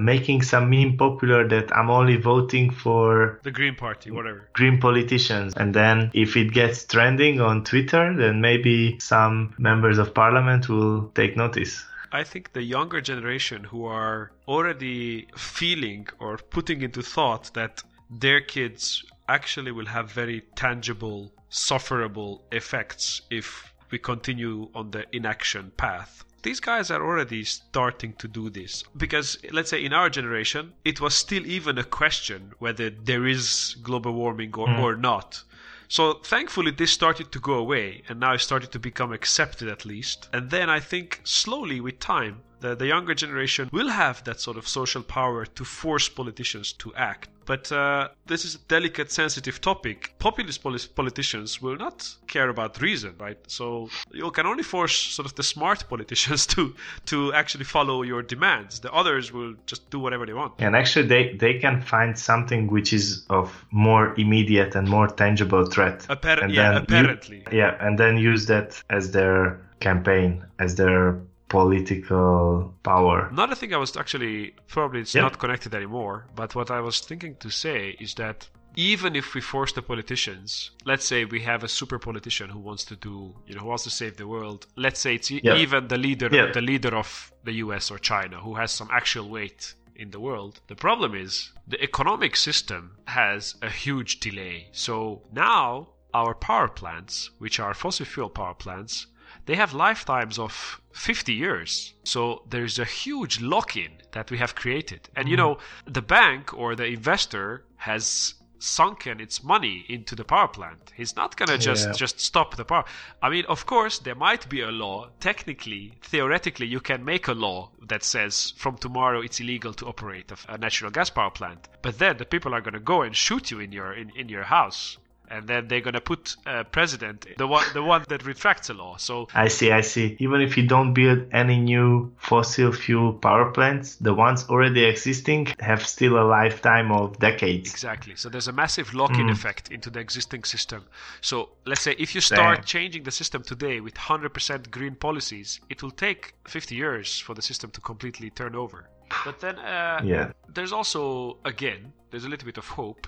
Making 0.04 0.42
some 0.42 0.70
meme 0.70 0.96
popular 0.96 1.46
that 1.48 1.74
I'm 1.76 1.90
only 1.90 2.16
voting 2.16 2.70
for 2.70 3.38
The 3.42 3.50
Green 3.50 3.74
Party, 3.74 4.10
whatever. 4.10 4.48
green 4.52 4.80
politicians. 4.80 5.54
And 5.56 5.74
then 5.74 6.10
if 6.14 6.36
it 6.36 6.52
gets 6.52 6.84
trending 6.84 7.40
on 7.40 7.64
Twitter, 7.64 8.14
then 8.16 8.40
maybe 8.40 8.98
some 9.00 9.54
members 9.58 9.98
of 9.98 10.14
parliament 10.14 10.68
will 10.68 11.08
take 11.14 11.36
notice. 11.36 11.84
I 12.10 12.24
think 12.24 12.52
the 12.52 12.62
younger 12.62 13.00
generation 13.02 13.64
who 13.64 13.84
are 13.84 14.32
already 14.46 15.28
feeling 15.36 16.06
or 16.18 16.38
putting 16.38 16.80
into 16.82 17.02
thought 17.02 17.52
that 17.54 17.82
their 18.10 18.40
kids 18.40 19.04
actually 19.28 19.72
will 19.72 19.86
have 19.86 20.10
very 20.10 20.40
tangible, 20.56 21.32
sufferable 21.50 22.44
effects 22.50 23.20
if 23.30 23.74
we 23.90 23.98
continue 23.98 24.70
on 24.74 24.90
the 24.90 25.04
inaction 25.12 25.70
path. 25.76 26.24
These 26.48 26.60
guys 26.60 26.90
are 26.90 27.04
already 27.04 27.44
starting 27.44 28.14
to 28.14 28.26
do 28.26 28.48
this 28.48 28.82
because, 28.96 29.36
let's 29.52 29.68
say, 29.68 29.84
in 29.84 29.92
our 29.92 30.08
generation, 30.08 30.72
it 30.82 30.98
was 30.98 31.14
still 31.14 31.44
even 31.44 31.76
a 31.76 31.84
question 31.84 32.52
whether 32.58 32.88
there 32.88 33.26
is 33.26 33.76
global 33.82 34.14
warming 34.14 34.54
or, 34.54 34.66
hmm. 34.66 34.80
or 34.80 34.96
not. 34.96 35.42
So 35.88 36.14
thankfully, 36.14 36.70
this 36.70 36.90
started 36.90 37.32
to 37.32 37.38
go 37.38 37.52
away, 37.52 38.02
and 38.08 38.18
now 38.18 38.32
it 38.32 38.40
started 38.40 38.72
to 38.72 38.78
become 38.78 39.12
accepted 39.12 39.68
at 39.68 39.84
least. 39.84 40.30
And 40.32 40.48
then 40.48 40.70
I 40.70 40.80
think 40.80 41.20
slowly 41.22 41.82
with 41.82 41.98
time, 41.98 42.40
the, 42.60 42.74
the 42.74 42.86
younger 42.86 43.12
generation 43.12 43.68
will 43.70 43.90
have 43.90 44.24
that 44.24 44.40
sort 44.40 44.56
of 44.56 44.66
social 44.66 45.02
power 45.02 45.44
to 45.44 45.64
force 45.66 46.08
politicians 46.08 46.72
to 46.72 46.94
act. 46.94 47.28
But 47.48 47.72
uh, 47.72 48.08
this 48.26 48.44
is 48.44 48.56
a 48.56 48.58
delicate, 48.68 49.10
sensitive 49.10 49.58
topic. 49.62 50.12
Populist 50.18 50.62
politicians 50.94 51.62
will 51.62 51.76
not 51.76 52.14
care 52.26 52.50
about 52.50 52.82
reason, 52.82 53.14
right? 53.18 53.38
So 53.46 53.88
you 54.12 54.30
can 54.32 54.44
only 54.44 54.62
force 54.62 54.94
sort 54.94 55.24
of 55.24 55.34
the 55.34 55.42
smart 55.42 55.88
politicians 55.88 56.46
to 56.54 56.74
to 57.06 57.32
actually 57.32 57.64
follow 57.64 58.02
your 58.02 58.22
demands. 58.22 58.80
The 58.80 58.92
others 58.92 59.32
will 59.32 59.54
just 59.64 59.88
do 59.88 59.98
whatever 59.98 60.26
they 60.26 60.34
want. 60.34 60.52
And 60.58 60.76
actually, 60.76 61.06
they 61.06 61.32
they 61.44 61.54
can 61.58 61.80
find 61.80 62.18
something 62.18 62.66
which 62.66 62.92
is 62.92 63.24
of 63.30 63.64
more 63.70 64.14
immediate 64.18 64.74
and 64.74 64.86
more 64.86 65.08
tangible 65.08 65.64
threat. 65.64 66.06
Appar- 66.10 66.42
and 66.42 66.52
yeah, 66.52 66.76
apparently. 66.76 67.44
Yeah, 67.50 67.76
and 67.80 67.98
then 67.98 68.18
use 68.18 68.44
that 68.46 68.82
as 68.90 69.12
their 69.12 69.58
campaign, 69.80 70.44
as 70.58 70.74
their 70.74 71.18
political 71.48 72.74
power. 72.82 73.28
Another 73.30 73.54
thing 73.54 73.74
I 73.74 73.78
was 73.78 73.96
actually 73.96 74.54
probably 74.66 75.00
it's 75.00 75.14
yep. 75.14 75.22
not 75.22 75.38
connected 75.38 75.74
anymore, 75.74 76.26
but 76.34 76.54
what 76.54 76.70
I 76.70 76.80
was 76.80 77.00
thinking 77.00 77.36
to 77.36 77.50
say 77.50 77.96
is 78.00 78.14
that 78.14 78.48
even 78.76 79.16
if 79.16 79.34
we 79.34 79.40
force 79.40 79.72
the 79.72 79.82
politicians, 79.82 80.70
let's 80.84 81.04
say 81.04 81.24
we 81.24 81.40
have 81.40 81.64
a 81.64 81.68
super 81.68 81.98
politician 81.98 82.48
who 82.48 82.60
wants 82.60 82.84
to 82.84 82.96
do, 82.96 83.34
you 83.46 83.54
know, 83.54 83.62
who 83.62 83.66
wants 83.66 83.84
to 83.84 83.90
save 83.90 84.16
the 84.16 84.26
world. 84.28 84.66
Let's 84.76 85.00
say 85.00 85.16
it's 85.16 85.32
even 85.32 85.88
the 85.88 85.98
leader, 85.98 86.28
the 86.28 86.60
leader 86.60 86.94
of 86.94 87.32
the 87.44 87.54
U.S. 87.64 87.90
or 87.90 87.98
China, 87.98 88.38
who 88.38 88.54
has 88.54 88.70
some 88.70 88.88
actual 88.92 89.28
weight 89.28 89.74
in 89.96 90.12
the 90.12 90.20
world. 90.20 90.60
The 90.68 90.76
problem 90.76 91.14
is 91.14 91.50
the 91.66 91.82
economic 91.82 92.36
system 92.36 92.98
has 93.06 93.56
a 93.62 93.70
huge 93.70 94.20
delay. 94.20 94.68
So 94.70 95.22
now 95.32 95.88
our 96.14 96.34
power 96.34 96.68
plants, 96.68 97.30
which 97.38 97.58
are 97.58 97.74
fossil 97.74 98.06
fuel 98.06 98.30
power 98.30 98.54
plants, 98.54 99.06
they 99.48 99.54
have 99.54 99.72
lifetimes 99.72 100.38
of 100.38 100.78
50 100.92 101.32
years. 101.32 101.94
So 102.04 102.42
there's 102.50 102.78
a 102.78 102.84
huge 102.84 103.40
lock 103.40 103.78
in 103.78 103.92
that 104.12 104.30
we 104.30 104.36
have 104.36 104.54
created. 104.54 105.08
And 105.16 105.26
mm. 105.26 105.30
you 105.30 105.36
mm-hmm. 105.38 105.54
know, 105.54 105.58
the 105.86 106.02
bank 106.02 106.52
or 106.52 106.76
the 106.76 106.84
investor 106.84 107.64
has 107.76 108.34
sunken 108.58 109.20
its 109.20 109.42
money 109.42 109.86
into 109.88 110.14
the 110.14 110.24
power 110.24 110.48
plant. 110.48 110.92
He's 110.94 111.16
not 111.16 111.36
going 111.36 111.48
to 111.48 111.56
just 111.56 111.86
yeah. 111.86 111.92
just 111.92 112.20
stop 112.20 112.56
the 112.56 112.64
power. 112.66 112.84
I 113.22 113.30
mean, 113.30 113.46
of 113.46 113.64
course, 113.64 113.98
there 113.98 114.14
might 114.14 114.50
be 114.50 114.60
a 114.60 114.70
law. 114.70 115.08
Technically, 115.18 115.94
theoretically, 116.02 116.66
you 116.66 116.80
can 116.80 117.02
make 117.02 117.26
a 117.26 117.32
law 117.32 117.70
that 117.88 118.04
says 118.04 118.52
from 118.58 118.76
tomorrow 118.76 119.22
it's 119.22 119.40
illegal 119.40 119.72
to 119.74 119.86
operate 119.86 120.30
a, 120.30 120.36
a 120.52 120.58
natural 120.58 120.90
gas 120.90 121.08
power 121.08 121.30
plant. 121.30 121.68
But 121.80 121.98
then 121.98 122.18
the 122.18 122.26
people 122.26 122.52
are 122.54 122.60
going 122.60 122.74
to 122.74 122.80
go 122.80 123.00
and 123.00 123.16
shoot 123.16 123.50
you 123.50 123.60
in 123.60 123.72
your 123.72 123.94
in, 123.94 124.10
in 124.14 124.28
your 124.28 124.44
house 124.44 124.98
and 125.30 125.46
then 125.46 125.68
they're 125.68 125.80
gonna 125.80 126.00
put 126.00 126.36
a 126.46 126.64
president, 126.64 127.26
the 127.36 127.46
one 127.46 127.64
the 127.74 127.82
one 127.82 128.04
that 128.08 128.24
retracts 128.24 128.70
a 128.70 128.74
law. 128.74 128.96
So 128.96 129.28
I 129.34 129.48
see, 129.48 129.70
I 129.70 129.82
see. 129.82 130.16
Even 130.18 130.40
if 130.40 130.56
you 130.56 130.66
don't 130.66 130.94
build 130.94 131.26
any 131.32 131.58
new 131.58 132.12
fossil 132.18 132.72
fuel 132.72 133.12
power 133.12 133.50
plants, 133.50 133.96
the 133.96 134.14
ones 134.14 134.46
already 134.48 134.84
existing 134.84 135.48
have 135.60 135.86
still 135.86 136.18
a 136.18 136.24
lifetime 136.24 136.90
of 136.92 137.18
decades. 137.18 137.70
Exactly. 137.70 138.16
So 138.16 138.28
there's 138.28 138.48
a 138.48 138.52
massive 138.52 138.94
lock-in 138.94 139.26
mm. 139.26 139.32
effect 139.32 139.70
into 139.70 139.90
the 139.90 140.00
existing 140.00 140.44
system. 140.44 140.84
So 141.20 141.50
let's 141.66 141.82
say 141.82 141.94
if 141.98 142.14
you 142.14 142.20
start 142.20 142.58
Damn. 142.58 142.64
changing 142.64 143.02
the 143.02 143.10
system 143.10 143.42
today 143.42 143.80
with 143.80 143.94
100% 143.94 144.70
green 144.70 144.94
policies, 144.94 145.60
it 145.68 145.82
will 145.82 145.90
take 145.90 146.34
50 146.46 146.74
years 146.74 147.18
for 147.18 147.34
the 147.34 147.42
system 147.42 147.70
to 147.72 147.80
completely 147.80 148.30
turn 148.30 148.54
over. 148.54 148.88
But 149.24 149.40
then, 149.40 149.58
uh, 149.58 150.00
yeah, 150.04 150.32
there's 150.52 150.72
also 150.72 151.38
again, 151.44 151.92
there's 152.10 152.24
a 152.24 152.28
little 152.28 152.46
bit 152.46 152.58
of 152.58 152.68
hope 152.68 153.06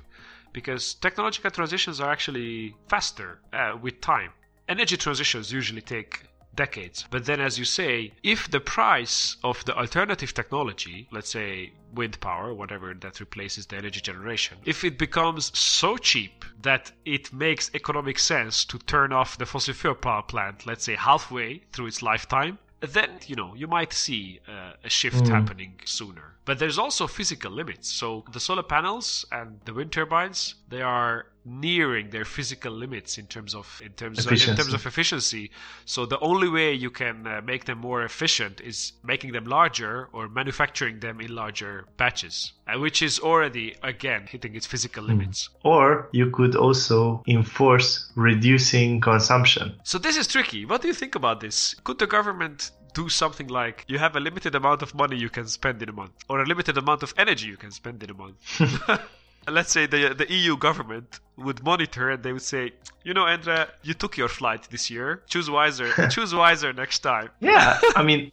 because 0.52 0.94
technological 0.94 1.50
transitions 1.50 2.00
are 2.00 2.10
actually 2.10 2.74
faster 2.88 3.40
uh, 3.52 3.76
with 3.80 4.00
time. 4.00 4.30
Energy 4.68 4.96
transitions 4.96 5.52
usually 5.52 5.82
take 5.82 6.22
decades. 6.54 7.04
But 7.10 7.26
then, 7.26 7.40
as 7.40 7.58
you 7.58 7.64
say, 7.64 8.12
if 8.22 8.50
the 8.50 8.60
price 8.60 9.36
of 9.44 9.64
the 9.64 9.76
alternative 9.76 10.34
technology, 10.34 11.08
let's 11.10 11.30
say 11.30 11.72
wind 11.94 12.20
power, 12.20 12.52
whatever 12.52 12.92
that 12.94 13.20
replaces 13.20 13.66
the 13.66 13.76
energy 13.76 14.00
generation, 14.00 14.58
if 14.64 14.84
it 14.84 14.98
becomes 14.98 15.56
so 15.58 15.96
cheap 15.96 16.44
that 16.62 16.92
it 17.04 17.32
makes 17.32 17.70
economic 17.74 18.18
sense 18.18 18.64
to 18.66 18.78
turn 18.78 19.12
off 19.12 19.38
the 19.38 19.46
fossil 19.46 19.74
fuel 19.74 19.94
power 19.94 20.22
plant, 20.22 20.66
let's 20.66 20.84
say 20.84 20.96
halfway 20.96 21.62
through 21.72 21.86
its 21.86 22.02
lifetime, 22.02 22.58
then 22.80 23.10
you 23.26 23.36
know 23.36 23.54
you 23.54 23.66
might 23.66 23.92
see 23.92 24.40
uh, 24.48 24.72
a 24.84 24.88
shift 24.88 25.24
mm. 25.24 25.28
happening 25.28 25.74
sooner 25.84 26.34
but 26.44 26.58
there's 26.58 26.78
also 26.78 27.06
physical 27.06 27.50
limits 27.50 27.90
so 27.90 28.24
the 28.32 28.40
solar 28.40 28.62
panels 28.62 29.24
and 29.30 29.60
the 29.64 29.74
wind 29.74 29.92
turbines 29.92 30.54
they 30.70 30.82
are 30.82 31.26
nearing 31.44 32.10
their 32.10 32.24
physical 32.24 32.72
limits 32.72 33.18
in 33.18 33.26
terms 33.26 33.54
of 33.54 33.80
in 33.84 33.92
terms 33.92 34.24
of, 34.24 34.32
in 34.32 34.56
terms 34.56 34.72
of 34.72 34.86
efficiency. 34.86 35.50
So 35.84 36.06
the 36.06 36.18
only 36.20 36.48
way 36.48 36.72
you 36.72 36.90
can 36.90 37.26
uh, 37.26 37.40
make 37.44 37.64
them 37.64 37.78
more 37.78 38.02
efficient 38.02 38.60
is 38.60 38.92
making 39.02 39.32
them 39.32 39.46
larger 39.46 40.08
or 40.12 40.28
manufacturing 40.28 41.00
them 41.00 41.20
in 41.20 41.34
larger 41.34 41.86
batches 41.96 42.52
uh, 42.72 42.78
which 42.78 43.02
is 43.02 43.18
already 43.18 43.74
again 43.82 44.26
hitting 44.28 44.54
its 44.54 44.66
physical 44.66 45.02
hmm. 45.04 45.10
limits. 45.10 45.48
Mm. 45.48 45.70
or 45.70 46.08
you 46.12 46.30
could 46.30 46.54
also 46.56 47.22
enforce 47.26 48.10
reducing 48.14 49.00
consumption. 49.00 49.74
So 49.84 49.98
this 49.98 50.16
is 50.16 50.26
tricky. 50.26 50.64
What 50.64 50.82
do 50.82 50.88
you 50.88 50.94
think 50.94 51.14
about 51.14 51.40
this? 51.40 51.74
Could 51.84 51.98
the 51.98 52.06
government 52.06 52.70
do 52.94 53.08
something 53.08 53.46
like 53.46 53.84
you 53.86 53.98
have 53.98 54.16
a 54.16 54.20
limited 54.20 54.54
amount 54.54 54.82
of 54.82 54.94
money 54.94 55.16
you 55.16 55.28
can 55.28 55.46
spend 55.46 55.82
in 55.82 55.88
a 55.88 55.92
month 55.92 56.12
or 56.28 56.40
a 56.40 56.46
limited 56.46 56.76
amount 56.76 57.02
of 57.02 57.14
energy 57.16 57.46
you 57.46 57.56
can 57.56 57.70
spend 57.70 58.02
in 58.02 58.10
a 58.10 58.14
month 58.14 58.36
let's 59.48 59.72
say 59.72 59.86
the 59.86 60.14
the 60.14 60.30
EU 60.32 60.56
government 60.56 61.20
would 61.36 61.62
monitor 61.64 62.10
and 62.10 62.22
they 62.22 62.32
would 62.32 62.42
say, 62.42 62.72
you 63.04 63.14
know, 63.14 63.24
Endre, 63.24 63.68
you 63.82 63.94
took 63.94 64.16
your 64.16 64.28
flight 64.28 64.68
this 64.70 64.90
year. 64.90 65.22
Choose 65.26 65.50
wiser. 65.50 66.08
Choose 66.10 66.34
wiser 66.34 66.72
next 66.72 67.00
time. 67.00 67.30
Yeah, 67.40 67.78
I 67.96 68.02
mean, 68.02 68.30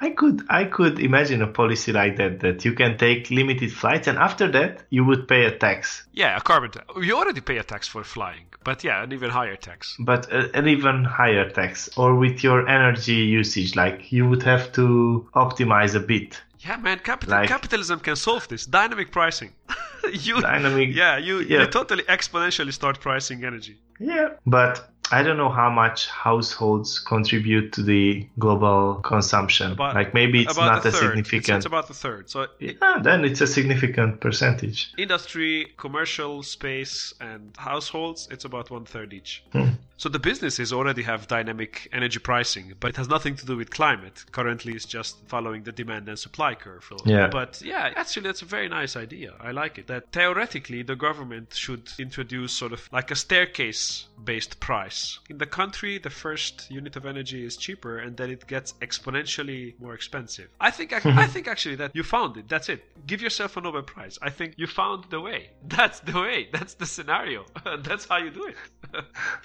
I 0.00 0.10
could 0.10 0.44
I 0.48 0.64
could 0.64 1.00
imagine 1.00 1.42
a 1.42 1.46
policy 1.46 1.92
like 1.92 2.16
that 2.16 2.40
that 2.40 2.64
you 2.64 2.72
can 2.72 2.96
take 2.98 3.30
limited 3.30 3.72
flights 3.72 4.06
and 4.06 4.16
after 4.16 4.50
that 4.52 4.84
you 4.90 5.04
would 5.04 5.26
pay 5.26 5.44
a 5.44 5.56
tax. 5.56 6.06
Yeah, 6.12 6.36
a 6.36 6.40
carbon 6.40 6.70
tax. 6.70 6.86
You 7.02 7.16
already 7.16 7.40
pay 7.40 7.58
a 7.58 7.64
tax 7.64 7.88
for 7.88 8.04
flying, 8.04 8.46
but 8.62 8.84
yeah, 8.84 9.02
an 9.02 9.12
even 9.12 9.30
higher 9.30 9.56
tax. 9.56 9.96
But 9.98 10.32
a, 10.32 10.56
an 10.56 10.68
even 10.68 11.04
higher 11.04 11.50
tax, 11.50 11.90
or 11.96 12.14
with 12.14 12.44
your 12.44 12.68
energy 12.68 13.16
usage, 13.16 13.74
like 13.74 14.12
you 14.12 14.28
would 14.28 14.42
have 14.44 14.72
to 14.72 15.28
optimize 15.34 15.94
a 15.96 16.00
bit. 16.00 16.40
Yeah, 16.60 16.76
man, 16.76 16.98
capital, 16.98 17.38
like, 17.38 17.48
capitalism 17.48 18.00
can 18.00 18.16
solve 18.16 18.48
this. 18.48 18.66
Dynamic 18.66 19.12
pricing. 19.12 19.52
you, 20.12 20.40
dynamic. 20.40 20.94
Yeah, 20.94 21.16
you, 21.16 21.40
yeah. 21.40 21.60
you 21.60 21.66
totally 21.66 22.02
exponentially 22.04 22.72
start 22.72 23.00
pricing 23.00 23.44
energy. 23.44 23.78
Yeah, 24.00 24.30
but 24.46 24.90
I 25.10 25.22
don't 25.22 25.36
know 25.36 25.48
how 25.48 25.70
much 25.70 26.08
households 26.08 26.98
contribute 26.98 27.72
to 27.74 27.82
the 27.82 28.28
global 28.38 28.96
consumption. 28.96 29.72
About, 29.72 29.94
like 29.94 30.14
maybe 30.14 30.42
it's 30.42 30.56
not 30.56 30.84
a 30.84 30.92
significant. 30.92 31.48
It's, 31.48 31.56
it's, 31.56 31.66
about 31.66 31.88
the 31.88 31.94
third. 31.94 32.28
So 32.28 32.46
yeah, 32.58 32.70
it, 32.70 33.02
then 33.02 33.24
it's 33.24 33.40
a 33.40 33.46
significant 33.46 34.20
percentage. 34.20 34.92
Industry, 34.98 35.72
commercial 35.76 36.42
space, 36.42 37.14
and 37.20 37.56
households, 37.56 38.28
it's 38.30 38.44
about 38.44 38.70
one 38.70 38.84
third 38.84 39.12
each. 39.12 39.42
Hmm. 39.52 39.70
So 39.98 40.08
the 40.08 40.20
businesses 40.20 40.72
already 40.72 41.02
have 41.02 41.26
dynamic 41.26 41.88
energy 41.92 42.20
pricing, 42.20 42.74
but 42.78 42.90
it 42.90 42.96
has 42.96 43.08
nothing 43.08 43.34
to 43.34 43.44
do 43.44 43.56
with 43.56 43.70
climate. 43.70 44.24
Currently, 44.30 44.72
it's 44.74 44.84
just 44.84 45.16
following 45.26 45.64
the 45.64 45.72
demand 45.72 46.08
and 46.08 46.16
supply 46.16 46.54
curve. 46.54 46.88
Yeah. 47.04 47.26
But 47.26 47.60
yeah, 47.64 47.92
actually, 47.96 48.22
that's 48.22 48.40
a 48.42 48.44
very 48.44 48.68
nice 48.68 48.94
idea. 48.94 49.34
I 49.40 49.50
like 49.50 49.76
it. 49.76 49.88
That 49.88 50.12
theoretically, 50.12 50.82
the 50.82 50.94
government 50.94 51.52
should 51.52 51.90
introduce 51.98 52.52
sort 52.52 52.72
of 52.72 52.88
like 52.92 53.10
a 53.10 53.16
staircase-based 53.16 54.60
price. 54.60 55.18
In 55.28 55.38
the 55.38 55.46
country, 55.46 55.98
the 55.98 56.10
first 56.10 56.70
unit 56.70 56.94
of 56.94 57.04
energy 57.04 57.44
is 57.44 57.56
cheaper, 57.56 57.98
and 57.98 58.16
then 58.16 58.30
it 58.30 58.46
gets 58.46 58.74
exponentially 58.74 59.78
more 59.80 59.94
expensive. 59.94 60.48
I 60.60 60.70
think 60.70 60.92
I 61.06 61.26
think 61.26 61.48
actually 61.48 61.74
that 61.74 61.96
you 61.96 62.04
found 62.04 62.36
it. 62.36 62.48
That's 62.48 62.68
it. 62.68 62.84
Give 63.08 63.20
yourself 63.20 63.56
a 63.56 63.60
Nobel 63.60 63.82
Prize. 63.82 64.16
I 64.22 64.30
think 64.30 64.54
you 64.56 64.68
found 64.68 65.06
the 65.10 65.20
way. 65.20 65.50
That's 65.64 65.98
the 66.00 66.20
way. 66.20 66.48
That's 66.52 66.74
the 66.74 66.86
scenario. 66.86 67.46
that's 67.82 68.06
how 68.06 68.18
you 68.18 68.30
do 68.30 68.46
it. 68.46 68.56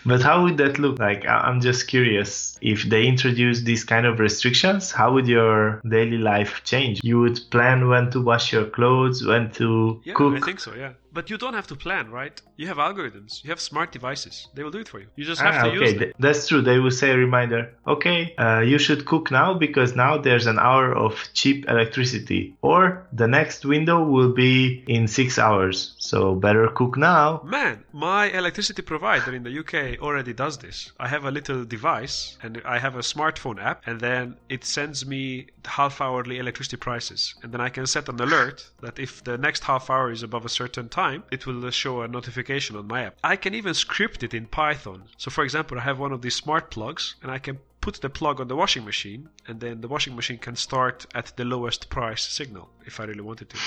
but 0.06 0.22
how 0.22 0.43
would 0.44 0.58
that 0.58 0.80
look 0.80 1.00
like? 1.00 1.26
I'm 1.28 1.62
just 1.62 1.88
curious. 1.88 2.58
If 2.62 2.84
they 2.84 3.06
introduce 3.06 3.62
these 3.62 3.84
kind 3.84 4.06
of 4.06 4.20
restrictions, 4.20 4.92
how 4.92 5.14
would 5.14 5.28
your 5.28 5.82
daily 5.90 6.18
life 6.18 6.62
change? 6.64 7.00
You 7.04 7.20
would 7.22 7.40
plan 7.52 7.88
when 7.88 8.12
to 8.12 8.22
wash 8.22 8.54
your 8.54 8.66
clothes, 8.66 9.26
when 9.26 9.52
to 9.54 10.02
yeah, 10.04 10.14
cook. 10.14 10.36
I 10.36 10.40
think 10.40 10.60
so, 10.60 10.74
yeah. 10.74 10.94
But 11.14 11.30
you 11.30 11.38
don't 11.38 11.54
have 11.54 11.68
to 11.68 11.76
plan, 11.76 12.10
right? 12.10 12.42
You 12.58 12.68
have 12.68 12.78
algorithms. 12.78 13.44
You 13.44 13.52
have 13.52 13.60
smart 13.60 13.92
devices. 13.92 14.48
They 14.56 14.64
will 14.64 14.72
do 14.72 14.80
it 14.80 14.88
for 14.88 15.00
you. 15.00 15.08
You 15.16 15.26
just 15.26 15.42
have 15.42 15.56
ah, 15.56 15.64
to 15.64 15.70
okay. 15.70 15.80
use 15.80 15.94
them. 16.00 16.12
That's 16.18 16.48
true. 16.48 16.62
They 16.62 16.80
will 16.80 16.92
say 17.02 17.12
a 17.12 17.18
reminder. 17.18 17.72
Okay, 17.88 18.34
uh, 18.38 18.62
you 18.62 18.80
should 18.80 19.06
cook 19.06 19.30
now 19.30 19.54
because 19.54 19.96
now 19.96 20.18
there's 20.18 20.48
an 20.48 20.58
hour 20.58 20.96
of 20.96 21.14
cheap 21.34 21.70
electricity, 21.70 22.56
or 22.64 23.06
the 23.14 23.28
next 23.28 23.64
window 23.64 24.04
will 24.04 24.34
be 24.34 24.84
in 24.88 25.08
six 25.08 25.38
hours. 25.38 25.94
So 26.00 26.34
better 26.34 26.68
cook 26.70 26.98
now. 26.98 27.42
Man, 27.44 27.84
my 27.94 28.32
electricity 28.32 28.82
provider 28.82 29.36
in 29.36 29.44
the 29.44 29.60
UK 29.60 30.02
already 30.02 30.34
does 30.34 30.58
this. 30.58 30.92
I 31.00 31.08
have 31.08 31.26
a 31.26 31.32
little 31.32 31.64
device 31.64 32.38
and 32.42 32.60
I 32.66 32.80
have 32.80 32.96
a 32.96 33.06
smartphone 33.14 33.62
app, 33.62 33.84
and 33.86 34.00
then 34.00 34.38
it 34.50 34.66
sends 34.66 35.06
me 35.06 35.48
half 35.66 36.02
hourly 36.02 36.40
electricity 36.40 36.78
prices, 36.78 37.36
and 37.44 37.52
then 37.52 37.62
I 37.62 37.70
can 37.70 37.86
set 37.86 38.10
an 38.10 38.20
alert 38.20 38.68
that 38.82 38.98
if 38.98 39.24
the 39.24 39.38
next 39.38 39.64
half 39.64 39.92
hour 39.92 40.12
is 40.12 40.24
above 40.24 40.46
a 40.46 40.50
certain 40.50 40.90
time 40.90 41.03
time, 41.04 41.24
it 41.32 41.46
will 41.46 41.66
uh, 41.66 41.72
show 41.72 42.02
a 42.02 42.08
notification 42.08 42.76
on 42.76 42.88
my 42.88 43.00
app. 43.08 43.16
I 43.24 43.36
can 43.44 43.54
even 43.54 43.74
script 43.74 44.24
it 44.24 44.34
in 44.34 44.46
Python. 44.46 45.00
So, 45.18 45.30
for 45.36 45.44
example, 45.44 45.78
I 45.78 45.82
have 45.90 46.00
one 46.00 46.14
of 46.14 46.22
these 46.22 46.36
smart 46.36 46.66
plugs 46.72 47.16
and 47.22 47.30
I 47.38 47.40
can 47.40 47.58
put 47.82 47.96
the 48.02 48.10
plug 48.10 48.40
on 48.40 48.48
the 48.48 48.56
washing 48.56 48.86
machine, 48.86 49.28
and 49.48 49.60
then 49.60 49.82
the 49.82 49.90
washing 49.90 50.16
machine 50.16 50.38
can 50.38 50.56
start 50.56 51.06
at 51.14 51.28
the 51.38 51.44
lowest 51.44 51.90
price 51.90 52.24
signal 52.40 52.70
if 52.86 52.94
I 53.02 53.04
really 53.04 53.26
wanted 53.30 53.50
to. 53.50 53.58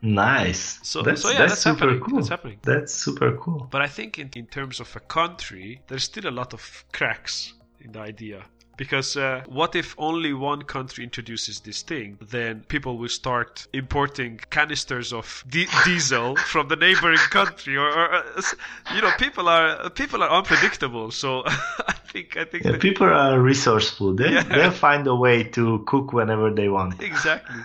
Nice. 0.00 0.78
So, 0.82 1.02
that's, 1.02 1.22
so 1.22 1.28
yeah, 1.30 1.38
that's, 1.38 1.52
that's, 1.52 1.62
super 1.62 1.84
happening. 1.84 2.00
cool. 2.04 2.16
That's 2.16 2.28
happening. 2.28 2.58
That's 2.62 2.94
super 2.94 3.30
cool. 3.44 3.68
But 3.70 3.80
I 3.82 3.88
think 3.96 4.18
in, 4.18 4.30
in 4.34 4.46
terms 4.46 4.80
of 4.80 4.88
a 4.96 5.00
country, 5.00 5.82
there's 5.88 6.04
still 6.04 6.26
a 6.26 6.36
lot 6.40 6.54
of 6.54 6.62
cracks 6.92 7.54
in 7.84 7.92
the 7.92 8.00
idea. 8.00 8.44
Because 8.76 9.16
uh, 9.16 9.42
what 9.46 9.74
if 9.76 9.94
only 9.98 10.32
one 10.32 10.62
country 10.62 11.04
introduces 11.04 11.60
this 11.60 11.82
thing? 11.82 12.18
Then 12.20 12.64
people 12.68 12.98
will 12.98 13.08
start 13.08 13.66
importing 13.72 14.40
canisters 14.50 15.12
of 15.12 15.44
di- 15.48 15.68
diesel 15.84 16.36
from 16.36 16.68
the 16.68 16.76
neighboring 16.76 17.18
country, 17.30 17.76
or, 17.76 17.88
or 17.88 18.14
uh, 18.14 18.42
you 18.94 19.00
know, 19.02 19.12
people 19.18 19.48
are 19.48 19.90
people 19.90 20.22
are 20.22 20.30
unpredictable. 20.30 21.10
So 21.10 21.42
I 21.46 21.92
think 22.12 22.36
I 22.36 22.44
think 22.44 22.64
Yeah, 22.64 22.72
that- 22.72 22.80
people 22.80 23.06
are 23.06 23.38
resourceful. 23.40 24.14
They 24.14 24.32
Yeah. 24.32 24.42
they'll 24.42 24.70
find 24.88 25.06
a 25.06 25.14
way 25.14 25.44
to 25.56 25.84
cook 25.86 26.12
whenever 26.12 26.50
they 26.50 26.68
want. 26.68 27.00
exactly. 27.02 27.62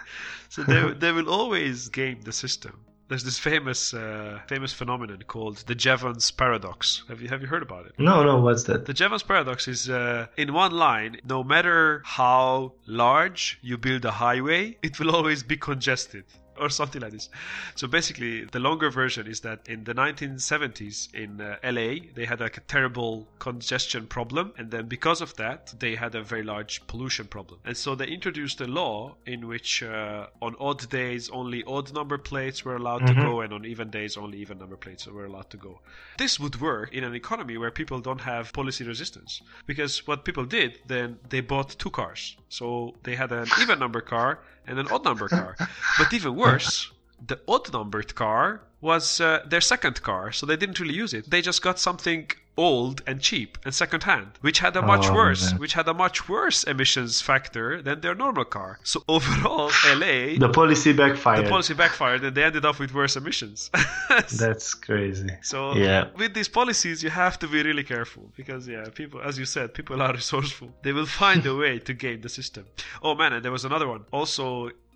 So 0.50 0.64
they 0.64 0.94
they 0.94 1.12
will 1.12 1.30
always 1.30 1.90
game 1.90 2.22
the 2.24 2.32
system. 2.34 2.74
There's 3.10 3.24
this 3.24 3.40
famous 3.40 3.92
uh, 3.92 4.40
famous 4.46 4.72
phenomenon 4.72 5.24
called 5.26 5.58
the 5.66 5.74
Jevons 5.74 6.30
paradox. 6.30 7.04
Have 7.10 7.22
you 7.24 7.28
have 7.28 7.42
you 7.42 7.48
heard 7.48 7.64
about 7.64 7.88
it? 7.88 7.94
No, 7.98 8.24
no, 8.24 8.40
what's 8.40 8.66
that? 8.66 8.86
The 8.86 8.94
Jevons 8.94 9.24
paradox 9.24 9.68
is 9.68 9.90
uh, 9.90 10.28
in 10.38 10.54
one 10.54 10.74
line, 10.74 11.20
no 11.26 11.44
matter 11.44 12.04
how 12.06 12.74
large 12.86 13.58
you 13.64 13.80
build 13.80 14.06
a 14.06 14.12
highway, 14.12 14.78
it 14.84 15.00
will 15.00 15.10
always 15.16 15.42
be 15.42 15.58
congested. 15.58 16.24
Or 16.60 16.70
something 16.70 17.02
like 17.02 17.12
this. 17.14 17.30
So 17.76 17.88
basically, 17.88 18.46
the 18.46 18.60
longer 18.60 18.90
version 18.90 19.28
is 19.28 19.40
that 19.42 19.68
in 19.68 19.84
the 19.86 19.94
1970s 19.94 21.14
in 21.14 21.42
uh, 21.42 21.56
LA, 21.64 22.12
they 22.16 22.26
had 22.26 22.40
like 22.40 22.58
a 22.58 22.62
terrible 22.62 23.28
congestion 23.40 24.08
problem, 24.08 24.54
and 24.58 24.72
then 24.72 24.88
because 24.88 25.22
of 25.22 25.36
that, 25.36 25.74
they 25.80 25.96
had 25.96 26.16
a 26.16 26.22
very 26.24 26.44
large 26.44 26.86
pollution 26.88 27.28
problem. 27.28 27.60
And 27.66 27.78
so 27.78 27.96
they 27.96 28.08
introduced 28.08 28.62
a 28.62 28.68
law 28.68 29.16
in 29.26 29.48
which 29.48 29.84
uh, 29.84 30.28
on 30.42 30.56
odd 30.60 30.90
days 30.90 31.30
only 31.30 31.64
odd 31.66 31.94
number 31.94 32.18
plates 32.18 32.66
were 32.66 32.76
allowed 32.76 33.06
to 33.08 33.14
Mhm. 33.14 33.22
go, 33.24 33.42
and 33.42 33.54
on 33.54 33.66
even 33.66 33.90
days 33.90 34.18
only 34.18 34.38
even 34.40 34.58
number 34.60 34.78
plates 34.78 35.08
were 35.08 35.26
allowed 35.26 35.50
to 35.52 35.58
go. 35.58 35.82
This 36.18 36.40
would 36.40 36.60
work 36.60 36.94
in 36.94 37.04
an 37.04 37.16
economy 37.16 37.58
where 37.58 37.72
people 37.72 38.00
don't 38.00 38.22
have 38.22 38.52
policy 38.54 38.84
resistance. 38.86 39.42
Because 39.66 40.06
what 40.08 40.26
people 40.26 40.46
did, 40.46 40.80
then 40.88 41.20
they 41.30 41.42
bought 41.42 41.78
two 41.80 41.90
cars. 41.90 42.36
So 42.50 42.96
they 43.04 43.16
had 43.16 43.32
an 43.32 43.48
even 43.62 43.80
number 43.80 44.02
car 44.02 44.40
and 44.70 44.80
an 44.80 44.88
odd 44.88 45.04
number 45.04 45.28
car. 45.28 45.56
But 45.98 46.14
even 46.14 46.36
worse, 46.36 46.92
the 47.26 47.40
odd 47.48 47.74
numbered 47.74 48.16
car 48.16 48.62
was 48.82 49.20
uh, 49.20 49.44
their 49.46 49.62
second 49.62 50.02
car, 50.02 50.32
so 50.32 50.46
they 50.46 50.56
didn't 50.56 50.80
really 50.80 50.94
use 50.94 51.14
it. 51.14 51.30
They 51.30 51.42
just 51.42 51.62
got 51.62 51.80
something 51.80 52.30
old 52.68 52.96
and 53.08 53.16
cheap 53.30 53.50
and 53.66 53.72
second 53.84 54.04
hand, 54.12 54.30
which 54.46 54.60
had 54.66 54.74
a 54.76 54.84
much 54.94 55.06
Oh, 55.10 55.16
worse, 55.22 55.44
man. 55.52 55.60
which 55.62 55.74
had 55.80 55.88
a 55.88 55.94
much 56.06 56.18
worse 56.34 56.60
emissions 56.74 57.14
factor 57.30 57.68
than 57.88 57.96
their 58.04 58.16
normal 58.26 58.46
car. 58.58 58.72
So 58.84 58.98
overall, 59.16 59.70
LA, 59.96 60.18
The 60.46 60.52
policy 60.62 60.92
backfired. 61.02 61.46
the 61.46 61.50
policy 61.56 61.74
backfired, 61.84 62.22
and 62.26 62.34
they 62.36 62.44
ended 62.50 62.66
up 62.70 62.78
with 62.84 62.92
worse 63.00 63.16
emissions. 63.22 63.60
That's 64.44 64.70
crazy. 64.88 65.30
So 65.52 65.60
Yeah. 65.86 66.02
with 66.22 66.32
these 66.38 66.50
policies, 66.62 66.98
you 67.06 67.12
have 67.24 67.36
to 67.40 67.48
be 67.48 67.60
really 67.70 67.86
careful 67.96 68.24
because 68.40 68.62
yeah, 68.74 68.86
people, 69.02 69.20
as 69.30 69.34
you 69.42 69.46
said, 69.56 69.68
people 69.80 69.96
are 70.06 70.14
resourceful. 70.22 70.70
They 70.86 70.94
will 70.98 71.12
find 71.24 71.42
a 71.46 71.56
way 71.64 71.74
to 71.88 71.92
game 72.06 72.20
the 72.22 72.30
system. 72.40 72.64
Oh 73.06 73.14
man, 73.22 73.32
and 73.34 73.42
there 73.46 73.52
was 73.60 73.66
another 73.72 73.88
one. 73.96 74.04
Also, 74.20 74.46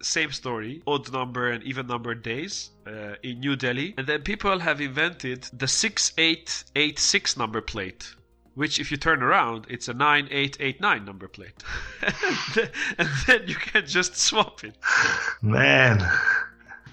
same 0.04 0.32
story, 0.32 0.82
odd 0.86 1.12
number 1.12 1.50
and 1.50 1.64
even 1.64 1.88
number 1.88 2.14
days 2.16 2.72
uh, 2.88 3.16
in 3.24 3.40
New 3.40 3.56
Delhi, 3.56 3.94
and 3.98 4.08
then 4.08 4.22
people 4.22 4.60
have 4.60 4.82
invented 4.82 5.44
the 5.54 5.68
six 5.68 6.14
eight 6.18 6.64
eight 6.76 7.00
six 7.00 7.38
number 7.38 7.62
plate. 7.62 8.16
Which, 8.56 8.80
if 8.80 8.92
you 8.92 8.98
turn 8.98 9.24
around, 9.24 9.66
it's 9.68 9.88
a 9.88 9.96
9889 9.96 11.06
number 11.06 11.28
plate. 11.28 11.64
and, 12.04 12.14
then, 12.54 12.70
and 13.00 13.10
then 13.26 13.48
you 13.48 13.56
can 13.56 13.88
just 13.88 14.16
swap 14.16 14.64
it. 14.64 14.76
Man. 15.42 16.08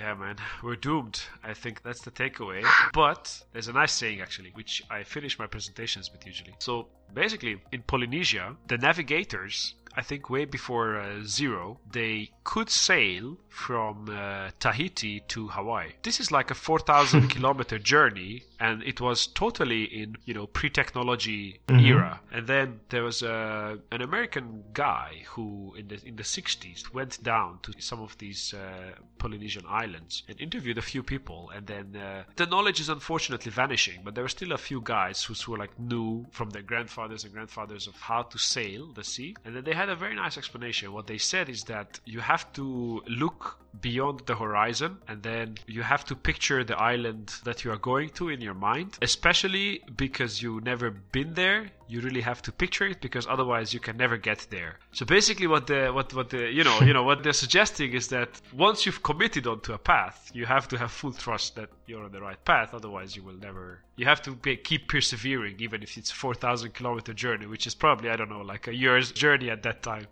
Yeah, 0.01 0.15
man, 0.15 0.37
we're 0.63 0.77
doomed. 0.77 1.21
I 1.45 1.53
think 1.53 1.83
that's 1.83 2.01
the 2.01 2.11
takeaway. 2.11 2.65
But 2.95 3.43
there's 3.53 3.69
a 3.69 3.75
nice 3.75 3.93
saying 3.93 4.23
actually, 4.23 4.51
which 4.55 4.83
I 4.91 5.03
finish 5.03 5.39
my 5.39 5.47
presentations 5.47 6.11
with 6.11 6.25
usually. 6.27 6.55
So 6.59 6.89
basically, 7.13 7.61
in 7.73 7.83
Polynesia, 7.83 8.57
the 8.69 8.79
navigators, 8.79 9.75
I 9.97 10.03
think 10.03 10.31
way 10.31 10.45
before 10.45 10.99
uh, 10.99 11.25
zero, 11.25 11.81
they 11.91 12.31
could 12.45 12.71
sail 12.71 13.39
from 13.49 14.09
uh, 14.09 14.51
Tahiti 14.61 15.21
to 15.29 15.49
Hawaii. 15.49 15.93
This 16.03 16.21
is 16.21 16.31
like 16.31 16.51
a 16.51 16.55
4,000 16.55 17.29
kilometer 17.35 17.79
journey, 17.79 18.45
and 18.61 18.83
it 18.83 19.01
was 19.01 19.27
totally 19.27 19.83
in 19.85 20.17
you 20.25 20.35
know 20.35 20.47
pre-technology 20.47 21.61
Mhm. 21.69 21.87
era. 21.87 22.21
And 22.33 22.47
then 22.47 22.81
there 22.91 23.03
was 23.03 23.23
uh, 23.23 23.77
an 23.91 24.03
American 24.03 24.65
guy 24.73 25.25
who, 25.33 25.75
in 25.79 25.89
the 25.89 25.99
in 26.07 26.17
the 26.17 26.23
60s, 26.25 26.93
went 26.93 27.23
down 27.23 27.59
to 27.63 27.73
some 27.81 28.01
of 28.01 28.17
these 28.19 28.55
uh, 28.55 28.93
Polynesian 29.19 29.65
islands 29.69 30.23
and 30.29 30.41
interviewed 30.41 30.79
a 30.79 30.83
few 30.83 31.03
people. 31.03 31.51
And 31.55 31.67
then 31.67 31.97
uh, 31.97 32.25
the 32.37 32.47
knowledge 32.47 32.81
is 32.81 32.89
unfortunately 32.89 33.51
vanishing, 33.51 34.01
but 34.05 34.15
there 34.15 34.25
were 34.25 34.29
still 34.39 34.53
a 34.53 34.59
few 34.59 34.81
guys 34.83 35.25
who 35.25 35.35
were 35.51 35.59
like 35.59 35.79
knew 35.79 36.27
from 36.31 36.51
their 36.51 36.63
grandfathers 36.63 37.25
and 37.25 37.33
grandfathers 37.33 37.87
of 37.87 37.95
how 38.01 38.23
to 38.23 38.39
sail 38.39 38.93
the 38.93 39.05
sea. 39.05 39.35
And 39.45 39.55
then 39.57 39.65
they 39.65 39.75
had 39.75 39.89
a 39.89 39.97
very 39.97 40.15
nice 40.15 40.37
explanation. 40.37 40.93
What 40.93 41.07
they 41.07 41.19
said 41.19 41.49
is 41.49 41.65
that 41.65 42.01
you 42.05 42.21
have 42.21 42.53
to 42.55 43.03
look 43.09 43.59
beyond 43.81 44.23
the 44.27 44.35
horizon 44.35 44.99
and 45.07 45.23
then 45.23 45.57
you 45.67 45.83
have 45.83 46.05
to 46.05 46.17
picture 46.17 46.65
the 46.65 46.77
island 46.77 47.27
that 47.45 47.63
you 47.65 47.71
are 47.71 47.77
going 47.77 48.09
to 48.11 48.29
in 48.29 48.41
your 48.41 48.50
mind 48.55 48.99
especially 49.03 49.83
because 49.97 50.43
you've 50.43 50.65
never 50.65 50.91
been 50.91 51.35
there 51.35 51.71
you 51.91 52.01
really 52.01 52.21
have 52.21 52.41
to 52.41 52.53
picture 52.53 52.87
it 52.87 53.01
because 53.01 53.27
otherwise 53.27 53.75
you 53.75 53.81
can 53.81 53.97
never 53.97 54.17
get 54.17 54.47
there. 54.51 54.79
So 54.93 55.05
basically 55.05 55.49
what 55.49 55.67
the 55.67 55.91
what 55.93 56.15
what 56.15 56.31
the 56.31 56.51
you 56.51 56.63
know 56.63 56.81
you 56.81 56.93
know 56.93 57.03
what 57.03 57.25
they're 57.25 57.33
suggesting 57.33 57.93
is 57.93 58.09
that 58.09 58.41
once 58.53 58.87
you've 58.87 59.03
committed 59.03 59.47
onto 59.49 59.73
a 59.73 59.79
path 59.79 60.31
you 60.33 60.47
have 60.47 60.69
to 60.69 60.79
have 60.79 60.93
full 60.93 61.13
trust 61.13 61.57
that 61.57 61.69
you're 61.87 62.05
on 62.05 62.13
the 62.13 62.21
right 62.21 62.43
path 62.45 62.73
otherwise 62.73 63.17
you 63.17 63.23
will 63.25 63.41
never 63.49 63.81
you 63.97 64.07
have 64.07 64.23
to 64.23 64.31
be, 64.33 64.57
keep 64.57 64.89
persevering 64.89 65.57
even 65.59 65.83
if 65.83 65.99
it's 65.99 66.13
a 66.13 66.15
4000 66.15 66.73
kilometer 66.73 67.13
journey 67.13 67.47
which 67.47 67.67
is 67.67 67.75
probably 67.75 68.09
i 68.09 68.17
don't 68.17 68.31
know 68.31 68.43
like 68.43 68.69
a 68.69 68.75
year's 68.75 69.11
journey 69.11 69.51
at 69.51 69.63
that 69.65 69.83
time 69.83 70.07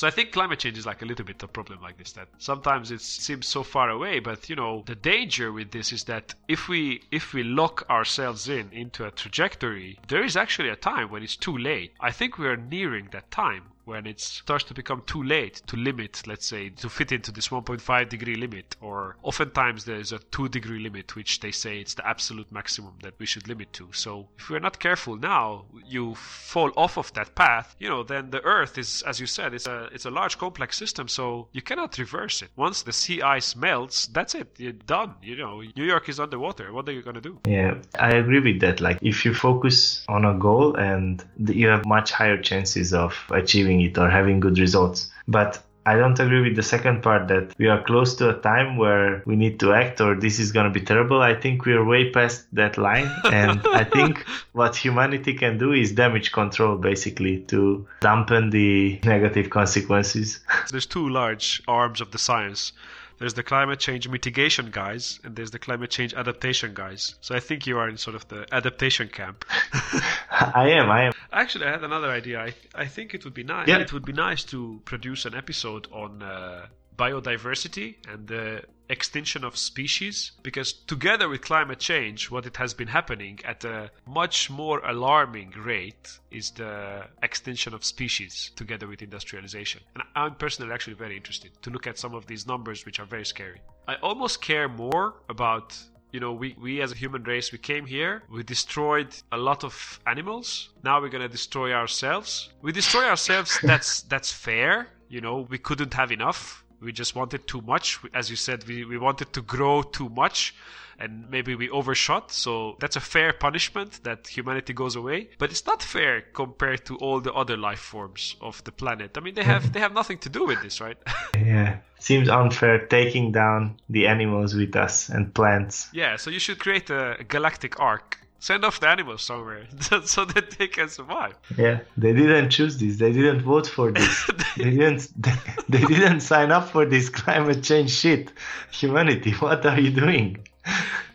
so 0.00 0.06
I 0.06 0.10
think 0.10 0.32
climate 0.32 0.60
change 0.60 0.78
is 0.78 0.86
like 0.86 1.02
a 1.02 1.04
little 1.04 1.26
bit 1.26 1.42
a 1.42 1.46
problem 1.46 1.82
like 1.82 1.98
this 1.98 2.12
that 2.12 2.28
sometimes 2.38 2.90
it 2.90 3.02
seems 3.02 3.46
so 3.46 3.62
far 3.62 3.90
away, 3.90 4.18
but 4.18 4.48
you 4.48 4.56
know 4.56 4.82
the 4.86 4.94
danger 4.94 5.52
with 5.52 5.72
this 5.72 5.92
is 5.92 6.04
that 6.04 6.34
if 6.48 6.70
we 6.70 7.02
if 7.10 7.34
we 7.34 7.42
lock 7.42 7.84
ourselves 7.90 8.48
in 8.48 8.70
into 8.72 9.04
a 9.04 9.10
trajectory, 9.10 9.98
there 10.08 10.24
is 10.24 10.38
actually 10.38 10.70
a 10.70 10.74
time 10.74 11.10
when 11.10 11.22
it's 11.22 11.36
too 11.36 11.54
late. 11.54 11.92
I 12.00 12.12
think 12.12 12.38
we 12.38 12.46
are 12.46 12.56
nearing 12.56 13.08
that 13.12 13.30
time 13.30 13.64
when 13.84 14.06
it 14.06 14.20
starts 14.20 14.64
to 14.64 14.74
become 14.74 15.02
too 15.06 15.22
late 15.22 15.62
to 15.66 15.76
limit, 15.76 16.22
let's 16.26 16.46
say, 16.46 16.70
to 16.70 16.88
fit 16.88 17.12
into 17.12 17.32
this 17.32 17.48
1.5 17.48 18.08
degree 18.08 18.36
limit, 18.36 18.76
or 18.80 19.16
oftentimes 19.22 19.84
there's 19.84 20.12
a 20.12 20.18
2 20.18 20.48
degree 20.48 20.80
limit, 20.80 21.16
which 21.16 21.40
they 21.40 21.50
say 21.50 21.80
it's 21.80 21.94
the 21.94 22.06
absolute 22.06 22.50
maximum 22.52 22.94
that 23.02 23.14
we 23.18 23.26
should 23.26 23.48
limit 23.48 23.72
to. 23.74 23.88
So 23.92 24.28
if 24.38 24.50
we're 24.50 24.60
not 24.60 24.78
careful 24.78 25.16
now, 25.16 25.64
you 25.86 26.14
fall 26.14 26.72
off 26.76 26.98
of 26.98 27.12
that 27.14 27.34
path, 27.34 27.76
you 27.78 27.88
know, 27.88 28.02
then 28.02 28.30
the 28.30 28.42
Earth 28.42 28.78
is, 28.78 29.02
as 29.02 29.20
you 29.20 29.26
said, 29.26 29.54
it's 29.54 29.66
a 29.66 29.88
it's 29.92 30.04
a 30.04 30.10
large 30.10 30.38
complex 30.38 30.76
system, 30.76 31.08
so 31.08 31.48
you 31.52 31.62
cannot 31.62 31.98
reverse 31.98 32.42
it. 32.42 32.50
Once 32.56 32.82
the 32.82 32.92
sea 32.92 33.22
ice 33.22 33.56
melts, 33.56 34.06
that's 34.08 34.34
it. 34.34 34.48
You're 34.58 34.72
done. 34.72 35.14
You 35.22 35.36
know, 35.36 35.62
New 35.76 35.84
York 35.84 36.08
is 36.08 36.20
underwater. 36.20 36.72
What 36.72 36.88
are 36.88 36.92
you 36.92 37.02
gonna 37.02 37.20
do? 37.20 37.38
Yeah, 37.46 37.78
I 37.98 38.10
agree 38.10 38.40
with 38.40 38.60
that. 38.60 38.80
Like, 38.80 38.98
if 39.02 39.24
you 39.24 39.34
focus 39.34 40.04
on 40.08 40.24
a 40.24 40.34
goal 40.34 40.76
and 40.76 41.24
you 41.38 41.68
have 41.68 41.86
much 41.86 42.12
higher 42.12 42.40
chances 42.40 42.92
of 42.92 43.16
achieving 43.30 43.69
it 43.78 43.96
or 43.96 44.10
having 44.10 44.40
good 44.40 44.58
results. 44.58 45.08
But 45.28 45.62
I 45.86 45.96
don't 45.96 46.18
agree 46.20 46.42
with 46.42 46.56
the 46.56 46.62
second 46.62 47.02
part 47.02 47.28
that 47.28 47.54
we 47.58 47.66
are 47.66 47.82
close 47.82 48.14
to 48.16 48.36
a 48.36 48.40
time 48.40 48.76
where 48.76 49.22
we 49.24 49.34
need 49.34 49.58
to 49.60 49.72
act 49.72 50.00
or 50.00 50.14
this 50.14 50.38
is 50.38 50.52
going 50.52 50.64
to 50.64 50.70
be 50.70 50.84
terrible. 50.84 51.22
I 51.22 51.34
think 51.34 51.64
we 51.64 51.72
are 51.72 51.84
way 51.84 52.10
past 52.10 52.46
that 52.52 52.76
line. 52.76 53.10
And 53.24 53.60
I 53.66 53.84
think 53.84 54.26
what 54.52 54.76
humanity 54.76 55.34
can 55.34 55.56
do 55.56 55.72
is 55.72 55.92
damage 55.92 56.32
control 56.32 56.76
basically 56.76 57.40
to 57.52 57.86
dampen 58.00 58.50
the 58.50 59.00
negative 59.04 59.50
consequences. 59.50 60.40
There's 60.70 60.86
two 60.86 61.08
large 61.08 61.62
arms 61.66 62.00
of 62.00 62.10
the 62.10 62.18
science. 62.18 62.72
There's 63.20 63.34
the 63.34 63.42
climate 63.42 63.78
change 63.78 64.08
mitigation 64.08 64.70
guys, 64.70 65.20
and 65.22 65.36
there's 65.36 65.50
the 65.50 65.58
climate 65.58 65.90
change 65.90 66.14
adaptation 66.14 66.72
guys. 66.72 67.16
So 67.20 67.34
I 67.34 67.40
think 67.40 67.66
you 67.66 67.76
are 67.76 67.86
in 67.86 67.98
sort 67.98 68.16
of 68.16 68.26
the 68.28 68.46
adaptation 68.50 69.08
camp. 69.08 69.44
I 70.54 70.70
am, 70.70 70.90
I 70.90 71.04
am. 71.04 71.12
Actually, 71.32 71.66
I 71.66 71.70
had 71.70 71.84
another 71.84 72.10
idea. 72.10 72.40
I, 72.40 72.54
I 72.74 72.86
think 72.86 73.14
it 73.14 73.24
would 73.24 73.34
be 73.34 73.44
nice. 73.44 73.68
Yeah. 73.68 73.78
It 73.78 73.92
would 73.92 74.04
be 74.04 74.12
nice 74.12 74.44
to 74.44 74.80
produce 74.84 75.24
an 75.26 75.34
episode 75.34 75.86
on 75.92 76.22
uh, 76.22 76.66
biodiversity 76.96 77.96
and 78.08 78.26
the 78.26 78.62
extinction 78.90 79.44
of 79.44 79.56
species 79.56 80.32
because 80.42 80.72
together 80.72 81.28
with 81.28 81.40
climate 81.40 81.78
change 81.78 82.28
what 82.28 82.44
it 82.44 82.56
has 82.56 82.74
been 82.74 82.88
happening 82.88 83.38
at 83.44 83.64
a 83.64 83.88
much 84.04 84.50
more 84.50 84.80
alarming 84.84 85.50
rate 85.56 86.18
is 86.32 86.50
the 86.52 87.04
extinction 87.22 87.72
of 87.72 87.84
species 87.84 88.50
together 88.56 88.88
with 88.88 89.00
industrialization 89.00 89.80
and 89.94 90.02
i'm 90.16 90.34
personally 90.34 90.72
actually 90.72 90.92
very 90.94 91.16
interested 91.16 91.50
to 91.62 91.70
look 91.70 91.86
at 91.86 91.96
some 91.96 92.14
of 92.14 92.26
these 92.26 92.48
numbers 92.48 92.84
which 92.84 92.98
are 92.98 93.06
very 93.06 93.24
scary 93.24 93.60
i 93.86 93.94
almost 94.02 94.42
care 94.42 94.68
more 94.68 95.14
about 95.28 95.78
you 96.12 96.20
know, 96.20 96.32
we, 96.32 96.56
we 96.60 96.80
as 96.80 96.92
a 96.92 96.94
human 96.94 97.22
race, 97.22 97.52
we 97.52 97.58
came 97.58 97.86
here, 97.86 98.22
we 98.30 98.42
destroyed 98.42 99.14
a 99.32 99.36
lot 99.36 99.64
of 99.64 100.00
animals. 100.06 100.70
Now 100.82 101.00
we're 101.00 101.08
gonna 101.08 101.28
destroy 101.28 101.72
ourselves. 101.72 102.50
We 102.62 102.72
destroy 102.72 103.04
ourselves. 103.04 103.58
That's 103.62 104.02
that's 104.02 104.32
fair. 104.32 104.88
You 105.08 105.20
know, 105.20 105.46
we 105.48 105.58
couldn't 105.58 105.94
have 105.94 106.12
enough. 106.12 106.64
We 106.80 106.92
just 106.92 107.14
wanted 107.14 107.46
too 107.46 107.60
much. 107.60 107.98
As 108.14 108.30
you 108.30 108.36
said, 108.36 108.66
we, 108.66 108.84
we 108.84 108.98
wanted 108.98 109.32
to 109.34 109.42
grow 109.42 109.82
too 109.82 110.08
much 110.08 110.54
and 111.00 111.28
maybe 111.30 111.54
we 111.54 111.68
overshot. 111.70 112.30
So 112.30 112.76
that's 112.78 112.96
a 112.96 113.00
fair 113.00 113.32
punishment 113.32 114.00
that 114.04 114.28
humanity 114.28 114.72
goes 114.72 114.94
away. 114.94 115.30
But 115.38 115.50
it's 115.50 115.66
not 115.66 115.82
fair 115.82 116.20
compared 116.20 116.84
to 116.86 116.96
all 116.96 117.20
the 117.20 117.32
other 117.32 117.56
life 117.56 117.80
forms 117.80 118.36
of 118.40 118.62
the 118.64 118.72
planet. 118.72 119.16
I 119.16 119.20
mean, 119.20 119.34
they 119.34 119.42
have 119.42 119.72
they 119.72 119.80
have 119.80 119.94
nothing 119.94 120.18
to 120.18 120.28
do 120.28 120.44
with 120.44 120.62
this, 120.62 120.80
right? 120.80 120.98
yeah, 121.34 121.78
seems 121.98 122.28
unfair 122.28 122.86
taking 122.86 123.32
down 123.32 123.80
the 123.88 124.06
animals 124.06 124.54
with 124.54 124.76
us 124.76 125.08
and 125.08 125.34
plants. 125.34 125.88
Yeah, 125.92 126.16
so 126.16 126.30
you 126.30 126.38
should 126.38 126.58
create 126.58 126.90
a 126.90 127.24
galactic 127.26 127.80
ark 127.80 128.18
send 128.40 128.64
off 128.64 128.80
the 128.80 128.88
animals 128.88 129.22
somewhere 129.22 129.66
so 130.04 130.24
that 130.24 130.50
they 130.58 130.66
can 130.66 130.88
survive. 130.88 131.34
Yeah, 131.56 131.80
they 131.96 132.12
didn't 132.12 132.50
choose 132.50 132.78
this. 132.78 132.96
They 132.96 133.12
didn't 133.12 133.42
vote 133.42 133.68
for 133.68 133.92
this. 133.92 134.30
they 134.56 134.70
didn't. 134.70 135.08
They, 135.22 135.34
they, 135.68 135.84
didn't 135.84 136.20
sign 136.20 136.50
up 136.50 136.68
for 136.70 136.84
this 136.84 137.08
climate 137.08 137.62
change 137.62 137.92
shit. 137.92 138.32
Humanity, 138.72 139.32
what 139.34 139.64
are 139.64 139.78
you 139.78 139.90
doing? 139.90 140.44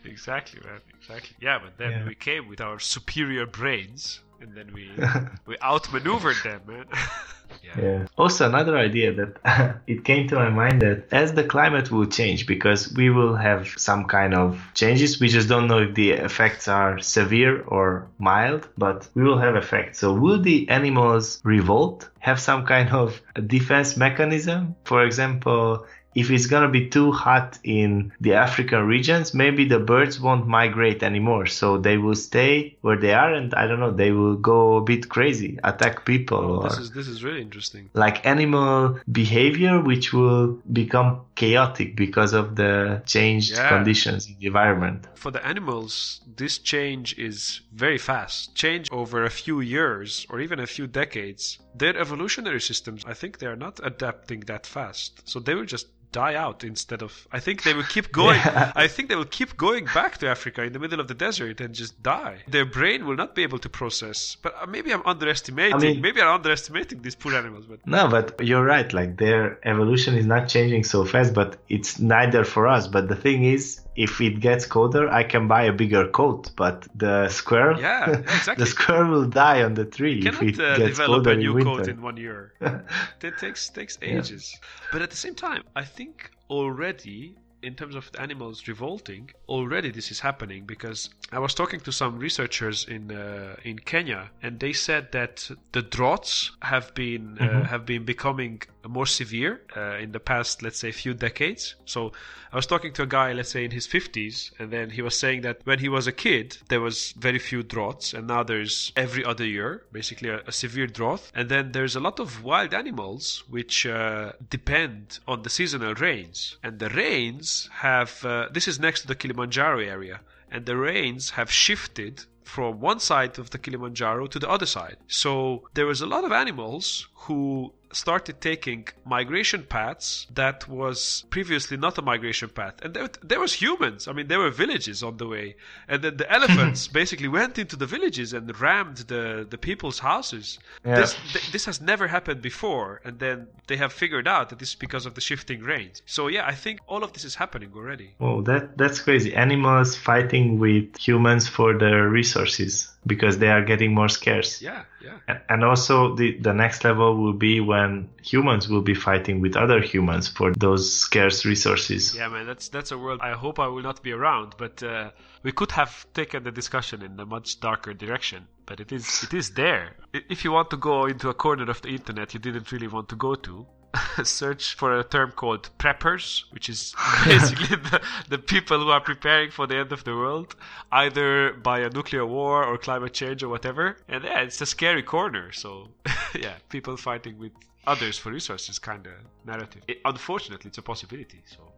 exactly, 0.06 0.62
man. 0.64 0.80
Exactly. 1.02 1.36
Yeah, 1.42 1.60
but 1.62 1.78
then 1.78 1.92
yeah. 1.92 2.06
we 2.06 2.16
came 2.16 2.48
with 2.48 2.62
our 2.62 2.80
superior 2.80 3.46
brains, 3.46 4.22
and 4.46 4.56
then 4.56 4.74
we 4.74 4.90
we 5.46 5.58
outmaneuvered 5.62 6.36
them, 6.44 6.62
man. 6.68 6.86
yeah. 7.64 7.82
yeah. 7.82 8.08
Also, 8.18 8.48
another 8.48 8.78
idea 8.78 9.12
that 9.14 9.82
it 9.88 10.04
came 10.04 10.28
to 10.28 10.36
my 10.36 10.50
mind 10.50 10.82
that 10.82 11.06
as 11.12 11.34
the 11.34 11.44
climate 11.44 11.92
will 11.92 12.06
change, 12.06 12.46
because 12.46 12.94
we 12.94 13.10
will 13.10 13.36
have 13.36 13.68
some 13.78 14.06
kind 14.06 14.34
of 14.34 14.62
changes, 14.74 15.20
we 15.20 15.28
just 15.28 15.50
don't 15.50 15.68
know 15.68 15.80
if 15.80 15.96
the 15.96 16.12
effects 16.12 16.68
are 16.68 17.00
severe 17.00 17.62
or 17.64 18.08
mild, 18.20 18.68
but 18.78 19.08
we 19.16 19.24
will 19.24 19.40
have 19.40 19.56
effects. 19.56 20.00
So, 20.00 20.14
will 20.14 20.42
the 20.42 20.70
animals 20.70 21.42
revolt? 21.44 22.10
Have 22.20 22.40
some 22.40 22.66
kind 22.66 22.90
of 22.90 23.22
defense 23.48 23.98
mechanism? 23.98 24.76
For 24.84 25.04
example, 25.06 25.86
if 26.16 26.32
it's 26.32 26.48
gonna 26.48 26.70
be 26.70 26.88
too 26.88 27.12
hot 27.12 27.60
in 27.64 28.12
the 28.22 28.34
African 28.34 28.84
regions, 28.88 29.34
maybe 29.34 29.66
the 29.66 29.80
birds 29.80 30.20
won't 30.20 30.48
migrate 30.48 31.04
anymore. 31.04 31.46
So 31.46 31.78
they 31.78 31.98
will 31.98 32.16
stay 32.16 32.78
where 32.82 32.98
they 32.98 33.14
are, 33.14 33.34
and 33.34 33.54
I 33.54 33.68
don't 33.68 33.82
know, 33.82 33.92
they 33.92 34.12
will 34.12 34.36
go 34.36 34.78
a 34.78 34.82
bit 34.82 35.10
crazy, 35.10 35.60
attack 35.64 36.06
people. 36.06 36.38
Oh, 36.38 36.62
or 36.62 36.70
this 36.70 36.78
is 36.78 36.92
this 36.92 37.08
is 37.08 37.24
really 37.24 37.42
interesting. 37.42 37.90
Like 37.94 38.26
animal 38.26 39.00
behavior, 39.12 39.82
which 39.82 40.14
will 40.14 40.58
become 40.72 41.22
chaotic 41.36 41.98
because 41.98 42.32
of 42.34 42.56
the 42.56 43.02
changed 43.06 43.56
yeah. 43.56 43.68
conditions 43.68 44.28
in 44.28 44.36
the 44.40 44.48
environment. 44.48 45.08
For 45.16 45.32
the 45.32 45.46
animals, 45.46 46.22
this 46.38 46.58
change 46.58 47.18
is 47.18 47.62
very 47.74 47.98
fast. 47.98 48.56
Change 48.56 48.90
over 48.92 49.26
a 49.26 49.30
few 49.30 49.60
years 49.60 50.26
or 50.30 50.40
even 50.40 50.60
a 50.60 50.68
few 50.68 50.88
decades. 50.88 51.60
Their 51.76 51.98
evolutionary 51.98 52.62
systems, 52.62 53.04
I 53.06 53.14
think 53.14 53.40
they 53.40 53.48
are 53.48 53.58
not 53.58 53.82
adapting 53.84 54.42
that 54.42 54.66
fast. 54.66 55.22
So 55.26 55.40
they 55.40 55.56
will 55.56 55.66
just 55.66 55.88
die 56.24 56.36
out 56.46 56.64
instead 56.64 57.02
of 57.08 57.12
i 57.38 57.40
think 57.46 57.64
they 57.64 57.74
will 57.74 57.90
keep 57.96 58.08
going 58.22 58.42
yeah. 58.46 58.72
i 58.86 58.88
think 58.94 59.10
they 59.10 59.20
will 59.22 59.34
keep 59.40 59.52
going 59.58 59.86
back 60.00 60.18
to 60.18 60.26
africa 60.36 60.60
in 60.64 60.72
the 60.72 60.80
middle 60.80 61.00
of 61.04 61.08
the 61.12 61.20
desert 61.28 61.60
and 61.64 61.74
just 61.84 61.94
die 62.02 62.38
their 62.56 62.68
brain 62.78 63.06
will 63.06 63.20
not 63.24 63.36
be 63.36 63.44
able 63.48 63.60
to 63.66 63.70
process 63.82 64.38
but 64.44 64.54
uh, 64.62 64.66
maybe 64.76 64.90
i'm 64.94 65.06
underestimating 65.14 65.76
I 65.76 65.80
mean, 65.80 66.02
maybe 66.02 66.22
i'm 66.22 66.36
underestimating 66.40 67.02
these 67.02 67.16
poor 67.16 67.34
animals 67.42 67.66
but 67.72 67.80
no 67.86 68.08
but 68.08 68.26
you're 68.50 68.68
right 68.76 68.90
like 69.00 69.12
their 69.18 69.44
evolution 69.74 70.16
is 70.22 70.26
not 70.26 70.44
changing 70.56 70.84
so 70.84 71.00
fast 71.06 71.34
but 71.34 71.58
it's 71.76 72.00
neither 72.00 72.44
for 72.54 72.64
us 72.76 72.88
but 72.88 73.04
the 73.10 73.20
thing 73.26 73.44
is 73.44 73.82
if 73.96 74.20
it 74.20 74.40
gets 74.40 74.66
colder, 74.66 75.10
I 75.10 75.24
can 75.24 75.48
buy 75.48 75.64
a 75.64 75.72
bigger 75.72 76.08
coat. 76.08 76.52
But 76.56 76.88
the 76.96 77.30
squirrel, 77.30 77.80
yeah, 77.80 78.10
exactly. 78.20 78.56
the 78.64 78.66
squirrel 78.66 79.12
will 79.12 79.30
die 79.30 79.64
on 79.64 79.74
the 79.74 79.86
tree 79.86 80.22
you 80.22 80.30
if 80.30 80.42
it 80.42 80.60
uh, 80.60 80.78
gets 80.78 80.98
develop 80.98 81.24
colder 81.24 81.32
a 81.32 81.38
new 81.38 81.58
in 81.58 81.64
coat 81.64 81.88
in 81.88 82.02
one 82.02 82.18
year. 82.18 82.54
it 83.22 83.38
takes 83.40 83.70
takes 83.70 83.98
ages. 84.02 84.52
Yeah. 84.54 84.68
But 84.92 85.02
at 85.02 85.12
the 85.12 85.18
same 85.18 85.36
time, 85.36 85.64
I 85.76 85.84
think 85.84 86.05
already 86.50 87.36
in 87.66 87.74
terms 87.74 87.96
of 87.96 88.12
the 88.12 88.22
animals 88.22 88.68
revolting, 88.68 89.32
already 89.50 89.90
this 89.90 90.12
is 90.12 90.20
happening 90.20 90.66
because 90.66 91.10
I 91.32 91.40
was 91.40 91.54
talking 91.54 91.80
to 91.82 91.92
some 91.92 92.20
researchers 92.20 92.86
in 92.86 93.12
uh, 93.12 93.56
in 93.64 93.80
Kenya, 93.80 94.30
and 94.44 94.60
they 94.60 94.74
said 94.74 95.12
that 95.14 95.50
the 95.72 95.82
droughts 95.82 96.52
have 96.62 96.94
been 96.94 97.38
uh, 97.40 97.44
mm-hmm. 97.44 97.62
have 97.64 97.86
been 97.86 98.06
becoming 98.06 98.62
more 98.88 99.06
severe 99.06 99.62
uh, 99.76 99.98
in 99.98 100.12
the 100.12 100.20
past, 100.20 100.62
let's 100.62 100.80
say, 100.80 100.92
few 100.92 101.14
decades. 101.14 101.76
So 101.86 102.12
I 102.52 102.56
was 102.56 102.68
talking 102.68 102.94
to 102.94 103.04
a 103.04 103.08
guy, 103.08 103.34
let's 103.34 103.52
say, 103.52 103.66
in 103.66 103.72
his 103.72 103.88
50s, 103.88 104.52
and 104.60 104.72
then 104.72 104.92
he 104.92 105.02
was 105.02 105.18
saying 105.18 105.42
that 105.42 105.62
when 105.66 105.80
he 105.80 105.90
was 105.90 106.08
a 106.08 106.12
kid, 106.12 106.58
there 106.70 106.82
was 106.82 107.12
very 107.14 107.40
few 107.40 107.64
droughts, 107.64 108.14
and 108.14 108.28
now 108.28 108.44
there's 108.44 108.92
every 108.96 109.26
other 109.26 109.46
year, 109.46 109.84
basically 109.92 110.30
a, 110.30 110.42
a 110.48 110.52
severe 110.52 110.88
drought. 110.88 111.32
And 111.34 111.50
then 111.50 111.72
there's 111.72 111.96
a 111.96 112.00
lot 112.00 112.20
of 112.20 112.44
wild 112.44 112.74
animals 112.74 113.44
which 113.50 113.86
uh, 113.86 114.34
depend 114.50 115.20
on 115.28 115.44
the 115.44 115.50
seasonal 115.50 115.96
rains, 115.96 116.58
and 116.64 116.80
the 116.80 116.90
rains 116.90 117.70
have. 117.74 118.24
Uh, 118.24 118.48
this 118.52 118.68
is 118.68 118.80
next 118.80 119.02
to 119.02 119.08
the 119.08 119.16
Kilimanjaro 119.16 119.80
area, 119.80 120.22
and 120.52 120.66
the 120.66 120.78
rains 120.78 121.32
have 121.32 121.52
shifted 121.52 122.26
from 122.46 122.80
one 122.80 123.00
side 123.00 123.38
of 123.40 123.50
the 123.50 123.58
Kilimanjaro 123.58 124.28
to 124.28 124.40
the 124.40 124.50
other 124.50 124.66
side. 124.66 124.98
So 125.08 125.68
there 125.74 125.86
was 125.86 126.00
a 126.02 126.06
lot 126.06 126.24
of 126.24 126.32
animals 126.32 127.08
who 127.26 127.74
started 127.92 128.42
taking 128.42 128.88
migration 129.06 129.64
paths 129.64 130.28
that 130.34 130.68
was 130.68 131.24
previously 131.30 131.78
not 131.78 131.98
a 131.98 132.02
migration 132.02 132.50
path. 132.50 132.76
And 132.82 132.94
there, 132.94 133.10
there 133.24 133.40
was 133.40 133.54
humans. 133.54 134.08
I 134.08 134.14
mean 134.14 134.28
there 134.28 134.40
were 134.40 134.52
villages 134.52 135.02
on 135.02 135.18
the 135.18 135.28
way. 135.28 135.56
And 135.88 136.04
then 136.04 136.18
the 136.18 136.32
elephants 136.32 136.88
basically 137.02 137.28
went 137.28 137.58
into 137.58 137.76
the 137.76 137.86
villages 137.86 138.34
and 138.34 138.46
rammed 138.60 138.98
the, 138.98 139.48
the 139.50 139.58
people's 139.58 140.00
houses. 140.00 140.60
Yeah. 140.86 140.96
this, 140.96 141.16
th- 141.34 141.52
this 141.52 141.66
has 141.66 141.82
never 141.82 142.08
happened 142.08 142.42
before. 142.42 143.02
And 143.06 143.20
then 143.20 143.48
they 143.68 143.78
have 143.78 143.94
figured 143.94 144.28
out 144.28 144.50
that 144.50 144.60
this 144.60 144.70
is 144.70 144.76
because 144.76 145.06
of 145.06 145.16
the 145.16 145.22
shifting 145.22 145.62
rains. 145.62 146.02
So 146.06 146.28
yeah 146.28 146.46
i 146.46 146.54
think 146.54 146.80
all 146.88 147.04
of 147.04 147.14
this 147.14 147.24
is 147.24 147.36
happening 147.36 147.72
already. 147.76 148.16
Oh 148.20 148.42
that 148.44 148.78
that's 148.78 149.00
crazy. 149.00 149.34
Animals 149.34 149.96
fighting 149.96 150.60
with 150.60 150.98
humans 150.98 151.48
for 151.48 151.78
their 151.78 152.10
resources 152.10 152.95
because 153.06 153.38
they 153.38 153.50
are 153.50 153.64
getting 153.64 153.94
more 153.94 154.10
scarce. 154.10 154.62
Yeah, 154.62 154.84
yeah. 155.02 155.40
And 155.50 155.64
also 155.64 156.16
the 156.16 156.38
the 156.40 156.54
next 156.54 156.84
level 156.84 157.18
will 157.18 157.34
be 157.34 157.60
when 157.60 158.10
humans 158.24 158.68
will 158.68 158.82
be 158.82 158.96
fighting 158.96 159.42
with 159.42 159.56
other 159.56 159.82
humans 159.82 160.28
for 160.28 160.54
those 160.54 160.92
scarce 160.92 161.46
resources. 161.46 162.16
Yeah, 162.16 162.30
man, 162.30 162.46
that's 162.46 162.70
that's 162.70 162.92
a 162.92 162.98
world 162.98 163.22
I 163.22 163.34
hope 163.34 163.60
I 163.60 163.68
will 163.68 163.84
not 163.84 164.02
be 164.02 164.12
around, 164.12 164.56
but 164.58 164.82
uh, 164.84 165.12
we 165.44 165.52
could 165.52 165.72
have 165.72 166.06
taken 166.14 166.44
the 166.44 166.52
discussion 166.52 167.02
in 167.02 167.20
a 167.20 167.26
much 167.26 167.60
darker 167.60 167.94
direction. 167.94 168.48
But 168.66 168.80
it 168.80 168.92
is 168.92 169.24
it 169.24 169.34
is 169.34 169.52
there. 169.52 169.96
If 170.14 170.44
you 170.44 170.52
want 170.52 170.70
to 170.72 170.78
go 170.78 171.06
into 171.06 171.30
a 171.30 171.34
corner 171.34 171.70
of 171.70 171.82
the 171.82 171.90
internet 171.90 172.34
you 172.34 172.40
didn't 172.40 172.72
really 172.72 172.88
want 172.88 173.10
to 173.10 173.16
go 173.16 173.36
to, 173.36 173.68
search 174.24 174.76
for 174.76 174.98
a 174.98 175.04
term 175.04 175.32
called 175.32 175.70
preppers, 175.78 176.44
which 176.52 176.70
is 176.70 176.96
basically 177.26 177.76
the, 177.78 178.02
the 178.30 178.38
people 178.38 178.80
who 178.80 178.90
are 178.90 179.02
preparing 179.02 179.52
for 179.52 179.68
the 179.68 179.78
end 179.78 179.92
of 179.92 180.04
the 180.04 180.16
world, 180.16 180.56
either 180.92 181.54
by 181.54 181.80
a 181.80 181.90
nuclear 181.90 182.26
war 182.26 182.64
or 182.64 182.78
climate 182.78 183.14
change 183.14 183.44
or 183.44 183.50
whatever. 183.50 183.98
And 184.08 184.24
yeah, 184.24 184.42
it's 184.42 184.62
a 184.62 184.66
scary 184.66 185.04
corner. 185.04 185.52
So 185.52 185.90
yeah, 186.36 186.56
people 186.70 186.98
fighting 186.98 187.38
with 187.38 187.52
others 187.88 188.18
for 188.18 188.32
resources 188.32 188.80
kind 188.80 189.06
of 189.06 189.14
narrative. 189.46 189.84
It, 189.88 190.00
unfortunately, 190.06 190.70
it's 190.70 190.78
a 190.78 190.82
possibility. 190.82 191.42
So 191.46 191.72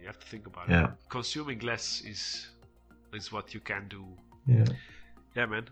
you 0.00 0.06
have 0.06 0.18
to 0.18 0.26
think 0.26 0.46
about 0.46 0.68
yeah. 0.68 0.84
it. 0.84 0.90
Consuming 1.08 1.60
less 1.60 2.02
is 2.06 2.46
is 3.12 3.32
what 3.32 3.54
you 3.54 3.60
can 3.60 3.88
do. 3.88 4.04
Yeah. 4.46 4.64
Yeah, 5.34 5.46
man. 5.46 5.66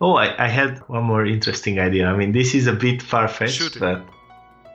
Oh, 0.00 0.14
I, 0.14 0.44
I 0.46 0.48
had 0.48 0.78
one 0.88 1.04
more 1.04 1.26
interesting 1.26 1.78
idea. 1.78 2.06
I 2.06 2.16
mean, 2.16 2.32
this 2.32 2.54
is 2.54 2.66
a 2.66 2.72
bit 2.72 3.02
far 3.02 3.28
fetched, 3.28 3.78
but 3.78 4.02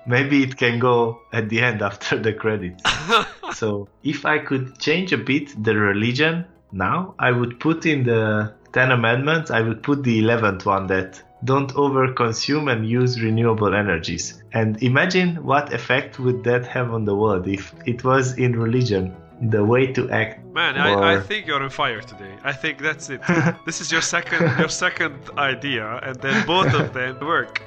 maybe 0.05 0.43
it 0.43 0.57
can 0.57 0.79
go 0.79 1.21
at 1.33 1.49
the 1.49 1.61
end 1.61 1.81
after 1.89 2.17
the 2.17 2.33
credits. 2.33 2.83
so 3.53 3.87
if 4.03 4.25
I 4.25 4.39
could 4.39 4.79
change 4.79 5.13
a 5.13 5.17
bit 5.17 5.63
the 5.63 5.75
religion 5.75 6.45
now, 6.71 7.15
I 7.19 7.31
would 7.31 7.59
put 7.59 7.85
in 7.85 8.03
the 8.03 8.53
10 8.73 8.91
amendments, 8.91 9.51
I 9.51 9.61
would 9.61 9.81
put 9.83 10.03
the 10.03 10.21
11th 10.21 10.65
one 10.65 10.87
that 10.87 11.21
don't 11.43 11.71
overconsume 11.75 12.71
and 12.71 12.89
use 12.89 13.21
renewable 13.21 13.73
energies. 13.73 14.43
And 14.53 14.81
imagine 14.81 15.43
what 15.43 15.71
effect 15.73 16.19
would 16.19 16.43
that 16.43 16.65
have 16.67 16.91
on 16.93 17.05
the 17.05 17.15
world 17.15 17.47
if 17.47 17.73
it 17.85 18.03
was 18.03 18.37
in 18.37 18.59
religion 18.59 19.15
the 19.41 19.63
way 19.63 19.87
to 19.93 20.09
act. 20.11 20.43
Man, 20.53 20.77
or... 20.77 21.03
I, 21.03 21.15
I 21.15 21.19
think 21.19 21.45
you're 21.45 21.61
on 21.61 21.69
fire 21.69 22.01
today. 22.01 22.33
I 22.43 22.53
think 22.53 22.81
that's 22.81 23.09
it. 23.09 23.21
this 23.65 23.81
is 23.81 23.91
your 23.91 24.01
second 24.01 24.57
your 24.57 24.69
second 24.69 25.17
idea, 25.37 25.99
and 26.03 26.15
then 26.21 26.45
both 26.47 26.73
of 26.73 26.93
them 26.93 27.19
work. 27.19 27.61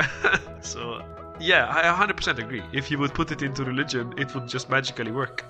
so 0.60 1.02
yeah, 1.40 1.68
I 1.70 2.06
100% 2.06 2.38
agree. 2.38 2.62
If 2.72 2.90
you 2.90 2.98
would 2.98 3.14
put 3.14 3.32
it 3.32 3.42
into 3.42 3.64
religion, 3.64 4.14
it 4.16 4.34
would 4.34 4.48
just 4.48 4.68
magically 4.70 5.10
work. 5.10 5.44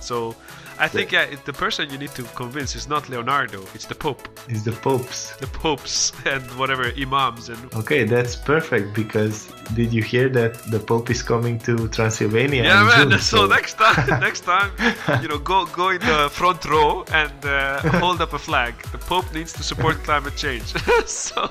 So 0.00 0.34
I 0.78 0.88
think 0.88 1.12
yeah, 1.12 1.26
the 1.44 1.52
person 1.52 1.90
you 1.90 1.98
need 1.98 2.12
to 2.12 2.22
convince 2.34 2.74
is 2.74 2.88
not 2.88 3.10
Leonardo, 3.10 3.62
it's 3.74 3.84
the 3.84 3.94
Pope. 3.94 4.26
It's 4.48 4.62
the 4.62 4.72
popes. 4.72 5.36
The 5.36 5.46
popes 5.46 6.12
and 6.24 6.42
whatever 6.58 6.90
imams 6.98 7.50
and 7.50 7.74
Okay, 7.74 8.04
that's 8.04 8.34
perfect 8.34 8.94
because 8.94 9.52
did 9.74 9.92
you 9.92 10.02
hear 10.02 10.30
that 10.30 10.54
the 10.70 10.80
Pope 10.80 11.10
is 11.10 11.22
coming 11.22 11.58
to 11.60 11.86
Transylvania? 11.88 12.64
yeah, 12.64 12.82
man. 12.82 13.10
June, 13.10 13.18
so 13.34 13.46
next 13.46 13.74
time, 13.74 14.20
next 14.28 14.40
time, 14.40 14.70
you 15.20 15.28
know, 15.28 15.38
go 15.38 15.66
go 15.66 15.90
in 15.90 16.00
the 16.00 16.30
front 16.32 16.64
row 16.64 17.04
and 17.12 17.44
uh, 17.44 17.80
hold 18.00 18.22
up 18.22 18.32
a 18.32 18.38
flag. 18.38 18.74
The 18.90 18.98
Pope 18.98 19.30
needs 19.34 19.52
to 19.52 19.62
support 19.62 19.96
climate 20.02 20.36
change. 20.36 20.72
so. 21.06 21.50